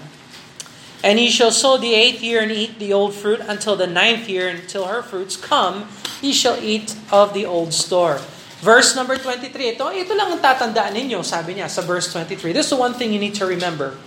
And 1.02 1.18
he 1.18 1.32
shall 1.32 1.56
sow 1.56 1.80
the 1.80 1.96
eighth 1.96 2.22
year 2.22 2.44
and 2.44 2.52
eat 2.52 2.78
the 2.78 2.94
old 2.94 3.16
fruit 3.16 3.42
until 3.48 3.80
the 3.80 3.88
ninth 3.88 4.30
year, 4.30 4.52
until 4.52 4.92
her 4.92 5.02
fruits 5.02 5.40
come, 5.40 5.88
he 6.22 6.36
shall 6.36 6.60
eat 6.62 6.94
of 7.10 7.34
the 7.34 7.48
old 7.48 7.74
store. 7.74 8.22
Verse 8.62 8.94
number 8.94 9.18
23, 9.18 9.74
ito, 9.74 9.86
ito 9.90 10.14
lang 10.14 10.38
ang 10.38 10.42
tatandaan 10.42 10.94
ninyo, 10.94 11.26
sabi 11.26 11.58
niya 11.58 11.66
sa 11.66 11.82
verse 11.82 12.14
23. 12.14 12.54
This 12.54 12.70
is 12.70 12.78
one 12.78 12.94
thing 12.94 13.10
you 13.10 13.18
need 13.18 13.34
to 13.34 13.50
remember. 13.50 13.98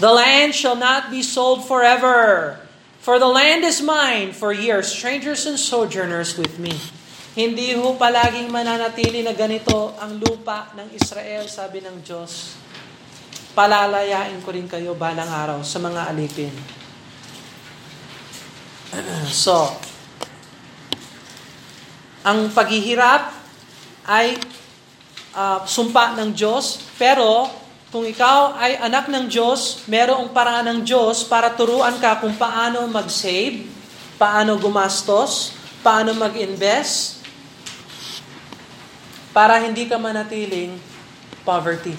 The 0.00 0.08
land 0.08 0.56
shall 0.56 0.76
not 0.76 1.12
be 1.12 1.20
sold 1.20 1.68
forever, 1.68 2.56
for 3.04 3.20
the 3.20 3.28
land 3.28 3.60
is 3.68 3.84
mine, 3.84 4.32
for 4.32 4.56
ye 4.56 4.72
are 4.72 4.80
strangers 4.80 5.44
and 5.44 5.60
sojourners 5.60 6.40
with 6.40 6.56
me. 6.56 6.80
Hindi 7.36 7.76
ho 7.76 7.94
palaging 8.00 8.48
mananatili 8.48 9.20
na 9.20 9.36
ganito 9.36 9.92
ang 10.00 10.16
lupa 10.16 10.72
ng 10.72 10.96
Israel, 10.96 11.44
sabi 11.44 11.84
ng 11.84 12.00
Diyos 12.00 12.56
palalayain 13.50 14.38
ko 14.46 14.54
rin 14.54 14.70
kayo 14.70 14.94
balang 14.94 15.28
araw 15.28 15.58
sa 15.66 15.82
mga 15.82 16.10
alipin. 16.10 16.54
so, 19.28 19.74
ang 22.22 22.52
paghihirap 22.52 23.39
ay 24.10 24.34
uh, 25.38 25.62
sumpa 25.62 26.18
ng 26.18 26.34
Diyos, 26.34 26.82
pero 26.98 27.46
kung 27.94 28.02
ikaw 28.02 28.58
ay 28.58 28.78
anak 28.82 29.06
ng 29.06 29.30
Diyos, 29.30 29.86
merong 29.86 30.34
paraan 30.34 30.66
ng 30.66 30.80
Diyos 30.82 31.22
para 31.22 31.54
turuan 31.54 31.94
ka 32.02 32.18
kung 32.18 32.34
paano 32.34 32.86
mag-save, 32.90 33.70
paano 34.18 34.58
gumastos, 34.58 35.54
paano 35.82 36.10
mag-invest, 36.18 37.22
para 39.30 39.62
hindi 39.62 39.86
ka 39.86 39.94
manatiling 39.94 40.74
poverty. 41.46 41.94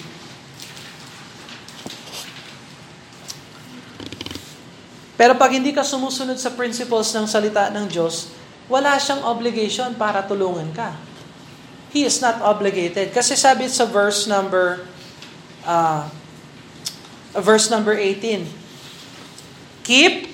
Pero 5.16 5.38
pag 5.38 5.52
hindi 5.54 5.70
ka 5.72 5.84
sumusunod 5.84 6.36
sa 6.36 6.52
principles 6.52 7.12
ng 7.14 7.28
salita 7.28 7.68
ng 7.72 7.88
Diyos, 7.88 8.32
wala 8.66 8.96
siyang 8.96 9.28
obligation 9.28 9.92
para 9.96 10.24
tulungan 10.24 10.72
ka. 10.72 11.11
He 11.92 12.08
is 12.08 12.24
not 12.24 12.40
obligated. 12.40 13.12
Kasi 13.12 13.36
sabi 13.36 13.68
sa 13.68 13.84
verse 13.84 14.24
number 14.24 14.80
uh, 15.68 16.08
verse 17.36 17.68
number 17.68 17.96
18, 17.96 18.48
Keep 19.84 20.32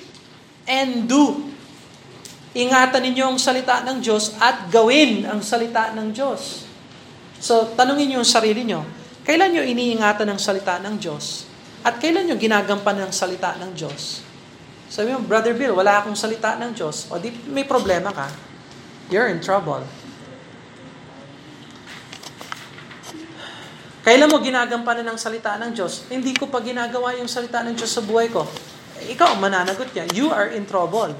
and 0.67 1.07
do. 1.07 1.51
Ingatan 2.49 3.05
ninyo 3.11 3.35
ang 3.35 3.39
salita 3.39 3.85
ng 3.85 4.01
Diyos 4.01 4.33
at 4.41 4.73
gawin 4.73 5.27
ang 5.27 5.43
salita 5.45 5.93
ng 5.93 6.15
Diyos. 6.15 6.65
So, 7.39 7.71
tanungin 7.77 8.09
niyo 8.09 8.25
yung 8.25 8.27
sarili 8.27 8.65
niyo, 8.65 8.83
kailan 9.23 9.53
niyo 9.53 9.63
iniingatan 9.63 10.27
ang 10.27 10.41
salita 10.41 10.81
ng 10.81 10.97
Diyos? 10.97 11.45
At 11.85 12.01
kailan 12.01 12.25
niyo 12.27 12.35
ginagampan 12.35 13.05
ang 13.05 13.13
salita 13.13 13.55
ng 13.61 13.71
Diyos? 13.77 14.25
Sabi 14.89 15.13
mo, 15.13 15.21
Brother 15.21 15.53
Bill, 15.53 15.77
wala 15.77 16.01
akong 16.01 16.17
salita 16.17 16.57
ng 16.57 16.73
Diyos. 16.73 17.07
O 17.13 17.21
di 17.21 17.29
may 17.47 17.63
problema 17.63 18.09
ka. 18.09 18.27
You're 19.13 19.29
in 19.29 19.39
trouble. 19.39 19.85
Kailan 24.09 24.25
mo 24.25 24.41
ginagampanan 24.41 25.05
ng 25.05 25.21
salita 25.21 25.53
ng 25.61 25.69
Diyos? 25.69 26.09
Hindi 26.09 26.33
ko 26.33 26.49
pa 26.49 26.65
ginagawa 26.65 27.13
yung 27.21 27.29
salita 27.29 27.61
ng 27.61 27.77
Diyos 27.77 27.93
sa 27.93 28.01
buhay 28.01 28.33
ko. 28.33 28.41
Ikaw 29.05 29.37
ang 29.37 29.41
mananagot 29.45 29.93
niya. 29.93 30.09
You 30.17 30.33
are 30.33 30.49
in 30.49 30.65
trouble. 30.65 31.13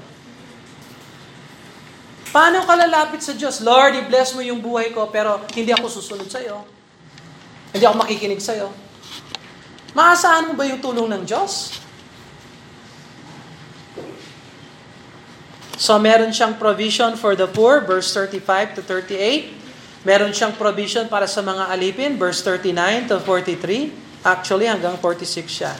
Paano 2.34 2.66
ka 2.66 2.74
lalapit 2.74 3.22
sa 3.22 3.30
Diyos? 3.30 3.62
Lord, 3.62 3.94
i-bless 3.94 4.34
mo 4.34 4.42
yung 4.42 4.58
buhay 4.58 4.90
ko, 4.90 5.06
pero 5.06 5.38
hindi 5.54 5.70
ako 5.70 5.86
susunod 5.86 6.26
sa 6.26 6.42
iyo. 6.42 6.66
Hindi 7.70 7.86
ako 7.86 7.94
makikinig 7.94 8.42
sa 8.42 8.58
iyo. 8.58 8.74
Maasahan 9.94 10.50
mo 10.50 10.58
ba 10.58 10.66
yung 10.66 10.82
tulong 10.82 11.06
ng 11.14 11.22
Diyos? 11.22 11.78
So 15.78 15.94
meron 16.02 16.34
siyang 16.34 16.58
provision 16.58 17.14
for 17.14 17.38
the 17.38 17.46
poor, 17.46 17.86
verse 17.86 18.10
35 18.18 18.82
to 18.82 18.82
38. 18.82 19.59
Meron 20.00 20.32
siyang 20.32 20.56
provision 20.56 21.06
para 21.12 21.28
sa 21.28 21.44
mga 21.44 21.68
alipin, 21.68 22.16
verse 22.16 22.40
39 22.42 23.12
to 23.12 23.16
43. 23.22 24.24
Actually, 24.24 24.68
hanggang 24.68 24.96
46 24.96 25.48
siya. 25.48 25.72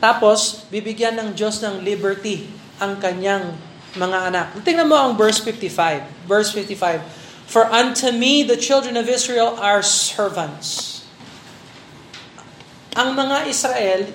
Tapos, 0.00 0.64
bibigyan 0.72 1.14
ng 1.20 1.36
Diyos 1.36 1.60
ng 1.60 1.84
liberty 1.84 2.48
ang 2.80 2.98
kanyang 2.98 3.54
mga 3.96 4.18
anak. 4.32 4.46
Tingnan 4.64 4.88
mo 4.88 4.96
ang 4.96 5.12
verse 5.14 5.38
55. 5.44 6.28
Verse 6.28 6.50
55. 6.56 7.04
For 7.52 7.68
unto 7.68 8.08
me 8.10 8.40
the 8.40 8.56
children 8.56 8.96
of 8.96 9.04
Israel 9.12 9.60
are 9.60 9.84
servants. 9.84 11.00
Ang 12.96 13.12
mga 13.12 13.48
Israel 13.48 14.08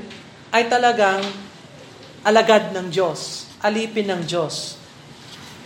ay 0.53 0.65
talagang 0.69 1.21
alagad 2.25 2.73
ng 2.73 2.89
Diyos, 2.89 3.49
alipin 3.61 4.09
ng 4.09 4.21
Diyos. 4.25 4.76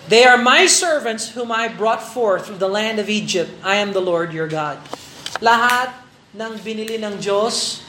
They 0.10 0.26
are 0.26 0.40
my 0.40 0.66
servants 0.66 1.38
whom 1.38 1.54
I 1.54 1.70
brought 1.70 2.02
forth 2.02 2.50
from 2.50 2.58
the 2.58 2.72
land 2.72 2.98
of 2.98 3.12
Egypt. 3.12 3.54
I 3.62 3.78
am 3.78 3.94
the 3.94 4.02
Lord 4.02 4.34
your 4.34 4.50
God. 4.50 4.82
Lahat 5.42 5.94
ng 6.34 6.58
binili 6.66 6.98
ng 6.98 7.22
Diyos, 7.22 7.86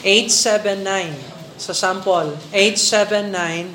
879. 0.04 1.16
Sa 1.56 1.72
sample. 1.72 2.36
879. 2.52 3.72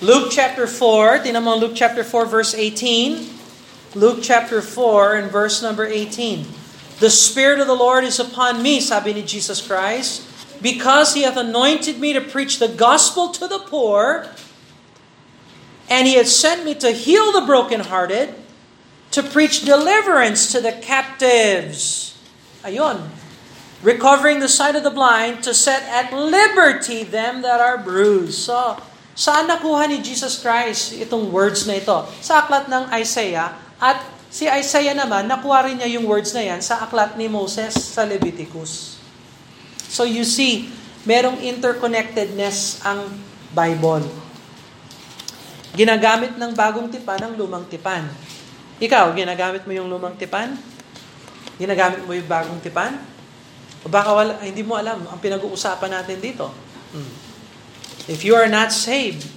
Luke 0.00 0.32
chapter 0.32 0.64
4. 0.64 1.28
Tinan 1.28 1.44
mo 1.44 1.60
Luke 1.60 1.76
chapter 1.76 2.00
4 2.00 2.24
verse 2.24 2.56
18. 2.56 3.92
Luke 3.92 4.24
chapter 4.24 4.64
4 4.64 5.20
and 5.20 5.28
verse 5.28 5.60
number 5.60 5.84
18. 5.84 6.48
The 6.96 7.12
Spirit 7.12 7.60
of 7.60 7.68
the 7.68 7.76
Lord 7.76 8.08
is 8.08 8.16
upon 8.16 8.64
me, 8.64 8.80
sabi 8.80 9.12
ni 9.12 9.20
Jesus 9.20 9.60
Christ 9.60 10.32
because 10.64 11.12
he 11.12 11.28
hath 11.28 11.36
anointed 11.36 12.00
me 12.00 12.16
to 12.16 12.24
preach 12.24 12.56
the 12.56 12.72
gospel 12.72 13.28
to 13.28 13.44
the 13.44 13.60
poor, 13.68 14.24
and 15.92 16.08
he 16.08 16.16
hath 16.16 16.32
sent 16.32 16.64
me 16.64 16.72
to 16.72 16.88
heal 16.88 17.36
the 17.36 17.44
brokenhearted, 17.44 18.32
to 19.12 19.20
preach 19.20 19.68
deliverance 19.68 20.48
to 20.56 20.64
the 20.64 20.72
captives. 20.72 22.16
Ayon. 22.64 23.12
Recovering 23.84 24.40
the 24.40 24.48
sight 24.48 24.72
of 24.72 24.80
the 24.80 24.90
blind, 24.90 25.44
to 25.44 25.52
set 25.52 25.84
at 25.84 26.16
liberty 26.16 27.04
them 27.04 27.44
that 27.44 27.60
are 27.60 27.76
bruised. 27.76 28.48
So, 28.48 28.80
saan 29.12 29.52
nakuha 29.52 29.84
ni 29.92 30.00
Jesus 30.00 30.40
Christ 30.40 30.96
itong 30.96 31.28
words 31.28 31.68
na 31.68 31.76
ito? 31.76 32.08
Sa 32.24 32.40
aklat 32.40 32.72
ng 32.72 32.88
Isaiah, 32.96 33.52
at 33.76 34.00
si 34.32 34.48
Isaiah 34.48 34.96
naman, 34.96 35.28
nakuha 35.28 35.68
rin 35.68 35.76
niya 35.76 36.00
yung 36.00 36.08
words 36.08 36.32
na 36.32 36.40
yan 36.40 36.64
sa 36.64 36.80
aklat 36.80 37.20
ni 37.20 37.28
Moses 37.28 37.76
sa 37.76 38.08
Leviticus. 38.08 38.93
So 39.94 40.02
you 40.02 40.26
see, 40.26 40.74
merong 41.06 41.38
interconnectedness 41.38 42.82
ang 42.82 43.06
Bible. 43.54 44.02
Ginagamit 45.78 46.34
ng 46.34 46.50
bagong 46.50 46.90
tipan 46.90 47.22
ang 47.22 47.38
lumang 47.38 47.62
tipan. 47.70 48.10
Ikaw, 48.82 49.14
ginagamit 49.14 49.62
mo 49.62 49.70
yung 49.70 49.86
lumang 49.86 50.18
tipan? 50.18 50.58
Ginagamit 51.62 52.02
mo 52.02 52.10
yung 52.10 52.26
bagong 52.26 52.58
tipan? 52.58 52.98
O 53.86 53.90
baka 53.90 54.10
wala, 54.10 54.42
hindi 54.42 54.66
mo 54.66 54.74
alam 54.74 55.06
ang 55.06 55.22
pinag-uusapan 55.22 56.02
natin 56.02 56.18
dito. 56.18 56.50
Hmm. 56.90 57.12
If 58.10 58.26
you 58.26 58.34
are 58.34 58.50
not 58.50 58.74
saved, 58.74 59.30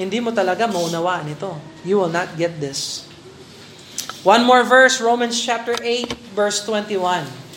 hindi 0.00 0.24
mo 0.24 0.32
talaga 0.32 0.64
maunawaan 0.64 1.28
ito. 1.28 1.52
You 1.84 2.00
will 2.00 2.12
not 2.12 2.32
get 2.40 2.56
this. 2.64 3.04
One 4.24 4.48
more 4.48 4.64
verse, 4.64 5.04
Romans 5.04 5.36
chapter 5.36 5.76
8, 5.76 6.32
verse 6.32 6.64
21. 6.64 7.47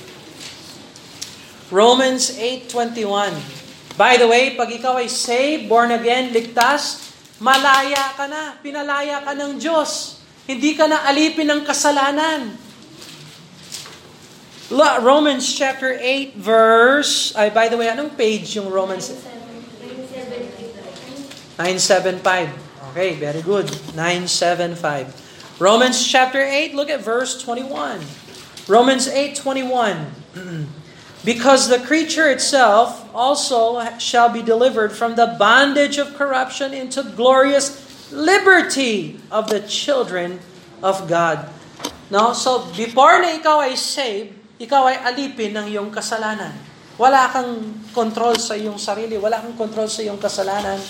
Romans 1.72 2.36
8.21 2.36 3.96
By 3.96 4.20
the 4.20 4.28
way, 4.28 4.60
pag 4.60 4.68
ikaw 4.68 5.00
ay 5.00 5.08
saved, 5.08 5.72
born 5.72 5.96
again, 5.96 6.36
ligtas, 6.36 7.16
malaya 7.40 8.12
ka 8.20 8.28
na, 8.28 8.60
pinalaya 8.60 9.24
ka 9.24 9.32
ng 9.32 9.56
Diyos. 9.56 10.20
Hindi 10.44 10.76
ka 10.76 10.92
na 10.92 11.08
alipin 11.08 11.48
ng 11.48 11.64
kasalanan. 11.64 12.60
Romans 15.04 15.44
chapter 15.48 15.96
8 15.96 16.36
verse, 16.36 17.32
ay 17.40 17.52
by 17.52 17.72
the 17.72 17.80
way, 17.80 17.88
anong 17.88 18.20
page 18.20 18.60
yung 18.60 18.68
Romans? 18.68 19.12
975. 21.56 22.52
Okay, 22.92 23.16
very 23.16 23.40
good. 23.40 23.72
975. 23.96 25.56
Romans 25.60 25.96
chapter 26.04 26.44
8, 26.44 26.76
look 26.76 26.92
at 26.92 27.00
verse 27.00 27.40
21. 27.40 28.04
Romans 28.68 29.08
8:21. 29.08 30.72
Because 31.22 31.70
the 31.70 31.78
creature 31.78 32.26
itself 32.34 33.06
also 33.14 33.78
shall 34.02 34.34
be 34.34 34.42
delivered 34.42 34.90
from 34.90 35.14
the 35.14 35.38
bondage 35.38 36.02
of 36.02 36.18
corruption 36.18 36.74
into 36.74 37.06
glorious 37.14 37.78
liberty 38.10 39.22
of 39.30 39.46
the 39.46 39.62
children 39.62 40.42
of 40.82 41.06
God. 41.06 41.46
No? 42.10 42.34
So, 42.34 42.66
before 42.74 43.22
na 43.22 43.38
ikaw 43.38 43.62
ay 43.62 43.78
saved, 43.78 44.34
ikaw 44.58 44.90
ay 44.90 44.98
alipin 45.14 45.54
ng 45.54 45.70
iyong 45.70 45.94
kasalanan. 45.94 46.58
Wala 46.98 47.30
kang 47.30 47.70
control 47.94 48.36
sa 48.42 48.58
iyong 48.58 48.82
sarili, 48.82 49.22
wala 49.22 49.46
kang 49.46 49.54
control 49.54 49.86
sa 49.86 50.02
iyong 50.02 50.18
kasalanan. 50.18 50.82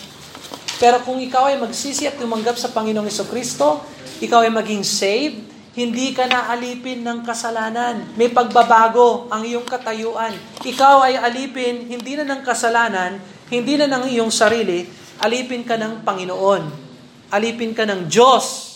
Pero 0.80 1.04
kung 1.04 1.20
ikaw 1.20 1.52
ay 1.52 1.60
magsisi 1.60 2.08
at 2.08 2.16
tumanggap 2.16 2.56
sa 2.56 2.72
Panginoong 2.72 3.12
Kristo, 3.28 3.84
ikaw 4.24 4.48
ay 4.48 4.52
maging 4.52 4.82
saved, 4.82 5.51
hindi 5.72 6.12
ka 6.12 6.28
na 6.28 6.52
alipin 6.52 7.00
ng 7.00 7.24
kasalanan. 7.24 8.12
May 8.20 8.28
pagbabago 8.28 9.32
ang 9.32 9.48
iyong 9.48 9.64
katayuan. 9.64 10.36
Ikaw 10.68 10.96
ay 11.08 11.16
alipin 11.16 11.88
hindi 11.88 12.20
na 12.20 12.28
ng 12.28 12.44
kasalanan, 12.44 13.24
hindi 13.48 13.80
na 13.80 13.88
ng 13.88 14.12
iyong 14.12 14.32
sarili, 14.32 14.84
alipin 15.24 15.64
ka 15.64 15.80
ng 15.80 16.04
Panginoon. 16.04 16.92
Alipin 17.32 17.72
ka 17.72 17.88
ng 17.88 18.12
Diyos. 18.12 18.68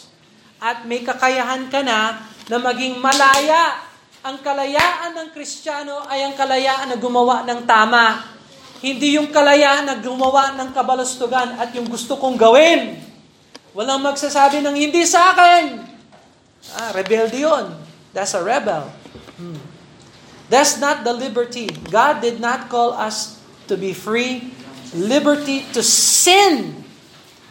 At 0.64 0.88
may 0.88 1.04
kakayahan 1.04 1.68
ka 1.68 1.84
na 1.84 2.32
na 2.48 2.58
maging 2.64 3.04
malaya. 3.04 3.84
Ang 4.26 4.40
kalayaan 4.42 5.14
ng 5.20 5.30
Kristiyano 5.36 6.08
ay 6.08 6.26
ang 6.26 6.34
kalayaan 6.34 6.96
na 6.96 6.98
gumawa 6.98 7.44
ng 7.44 7.68
tama. 7.68 8.24
Hindi 8.80 9.20
yung 9.20 9.30
kalayaan 9.36 9.86
na 9.86 9.96
gumawa 10.00 10.56
ng 10.56 10.72
kabalastugan 10.72 11.60
at 11.60 11.76
yung 11.76 11.92
gusto 11.92 12.16
kong 12.16 12.40
gawin. 12.40 13.04
Walang 13.76 14.02
magsasabi 14.02 14.64
ng 14.64 14.74
hindi 14.80 15.04
sa 15.04 15.36
akin. 15.36 15.95
Ah, 16.74 16.90
rebellion. 16.98 17.78
That's 18.16 18.34
a 18.34 18.42
rebel. 18.42 18.90
Hmm. 19.38 19.60
That's 20.50 20.78
not 20.82 21.04
the 21.04 21.14
liberty. 21.14 21.70
God 21.90 22.22
did 22.22 22.40
not 22.42 22.70
call 22.70 22.94
us 22.94 23.42
to 23.68 23.78
be 23.78 23.94
free. 23.94 24.54
Liberty 24.94 25.66
to 25.74 25.82
sin. 25.84 26.86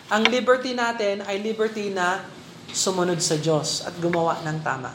Ang 0.08 0.30
liberty 0.30 0.72
natin 0.72 1.26
ay 1.26 1.42
liberty 1.42 1.90
na 1.90 2.22
sumunod 2.70 3.18
sa 3.22 3.38
Diyos 3.38 3.82
at 3.86 3.94
gumawa 3.98 4.40
ng 4.42 4.58
tama. 4.62 4.92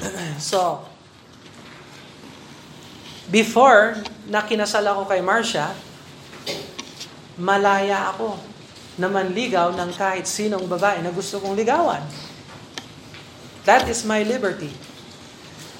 So, 0.40 0.88
before 3.28 4.00
na 4.24 4.40
kinasal 4.40 4.88
ako 4.88 5.04
kay 5.04 5.20
Marcia, 5.20 5.76
malaya 7.36 8.08
ako 8.08 8.40
na 9.00 9.08
manligaw 9.08 9.72
ng 9.72 9.90
kahit 9.96 10.28
sinong 10.28 10.68
babae 10.68 11.00
na 11.00 11.08
gusto 11.08 11.40
kong 11.40 11.56
ligawan. 11.56 12.04
That 13.64 13.88
is 13.88 14.04
my 14.04 14.20
liberty. 14.20 14.68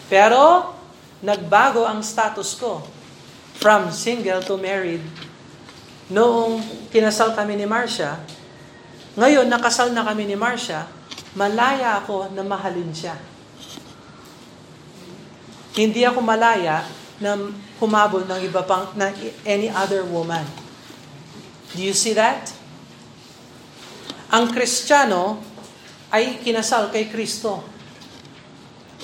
Pero, 0.08 0.72
nagbago 1.20 1.84
ang 1.84 2.00
status 2.00 2.56
ko 2.56 2.80
from 3.60 3.92
single 3.92 4.40
to 4.40 4.56
married. 4.56 5.04
Noong 6.08 6.64
kinasal 6.88 7.36
kami 7.36 7.60
ni 7.60 7.68
Marcia, 7.68 8.16
Ngayon, 9.18 9.50
nakasal 9.50 9.90
na 9.90 10.06
kami 10.06 10.22
ni 10.22 10.38
Marcia, 10.38 10.86
malaya 11.34 11.98
ako 11.98 12.30
na 12.30 12.46
mahalin 12.46 12.94
siya. 12.94 13.18
Hindi 15.74 16.06
ako 16.06 16.22
malaya 16.22 16.86
na 17.18 17.34
humabol 17.82 18.22
ng 18.22 18.40
iba 18.46 18.62
pang, 18.62 18.86
na 18.94 19.10
any 19.42 19.66
other 19.66 20.06
woman. 20.06 20.46
Do 21.74 21.82
you 21.82 21.94
see 21.94 22.14
that? 22.14 22.54
Ang 24.30 24.54
Kristiyano 24.54 25.42
ay 26.14 26.38
kinasal 26.38 26.94
kay 26.94 27.10
Kristo. 27.10 27.66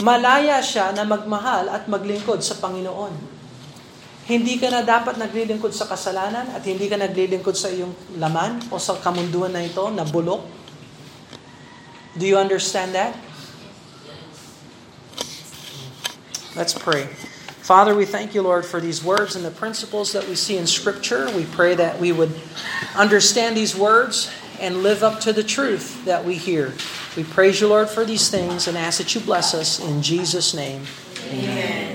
Malaya 0.06 0.62
siya 0.62 0.94
na 0.94 1.02
magmahal 1.02 1.66
at 1.66 1.90
maglingkod 1.90 2.46
sa 2.46 2.54
Panginoon. 2.62 3.34
Hindi 4.26 4.58
ka 4.58 4.70
na 4.70 4.82
dapat 4.82 5.18
naglilingkod 5.18 5.70
sa 5.70 5.86
kasalanan 5.86 6.50
at 6.50 6.62
hindi 6.66 6.90
ka 6.90 6.98
naglilingkod 6.98 7.54
sa 7.54 7.70
iyong 7.70 8.18
laman 8.18 8.58
o 8.70 8.78
sa 8.78 8.98
kamunduan 8.98 9.54
na 9.54 9.62
ito 9.62 9.86
na 9.90 10.02
bulok. 10.02 10.42
Do 12.18 12.26
you 12.26 12.38
understand 12.38 12.94
that? 12.94 13.14
Let's 16.54 16.74
pray. 16.74 17.10
Father, 17.66 17.98
we 17.98 18.06
thank 18.06 18.30
you, 18.30 18.42
Lord, 18.46 18.62
for 18.62 18.78
these 18.78 19.02
words 19.02 19.34
and 19.34 19.42
the 19.42 19.50
principles 19.50 20.14
that 20.14 20.26
we 20.30 20.38
see 20.38 20.54
in 20.54 20.70
Scripture. 20.70 21.26
We 21.34 21.46
pray 21.50 21.74
that 21.74 21.98
we 21.98 22.14
would 22.14 22.30
understand 22.94 23.58
these 23.58 23.74
words 23.74 24.30
and 24.60 24.82
live 24.82 25.02
up 25.02 25.20
to 25.20 25.32
the 25.32 25.42
truth 25.42 26.04
that 26.04 26.24
we 26.24 26.34
hear. 26.34 26.72
We 27.16 27.24
praise 27.24 27.60
you, 27.60 27.68
Lord, 27.68 27.88
for 27.88 28.04
these 28.04 28.28
things 28.28 28.68
and 28.68 28.76
ask 28.76 28.98
that 28.98 29.14
you 29.14 29.20
bless 29.20 29.54
us 29.54 29.80
in 29.80 30.02
Jesus' 30.02 30.54
name. 30.54 30.82
Amen. 31.30 31.86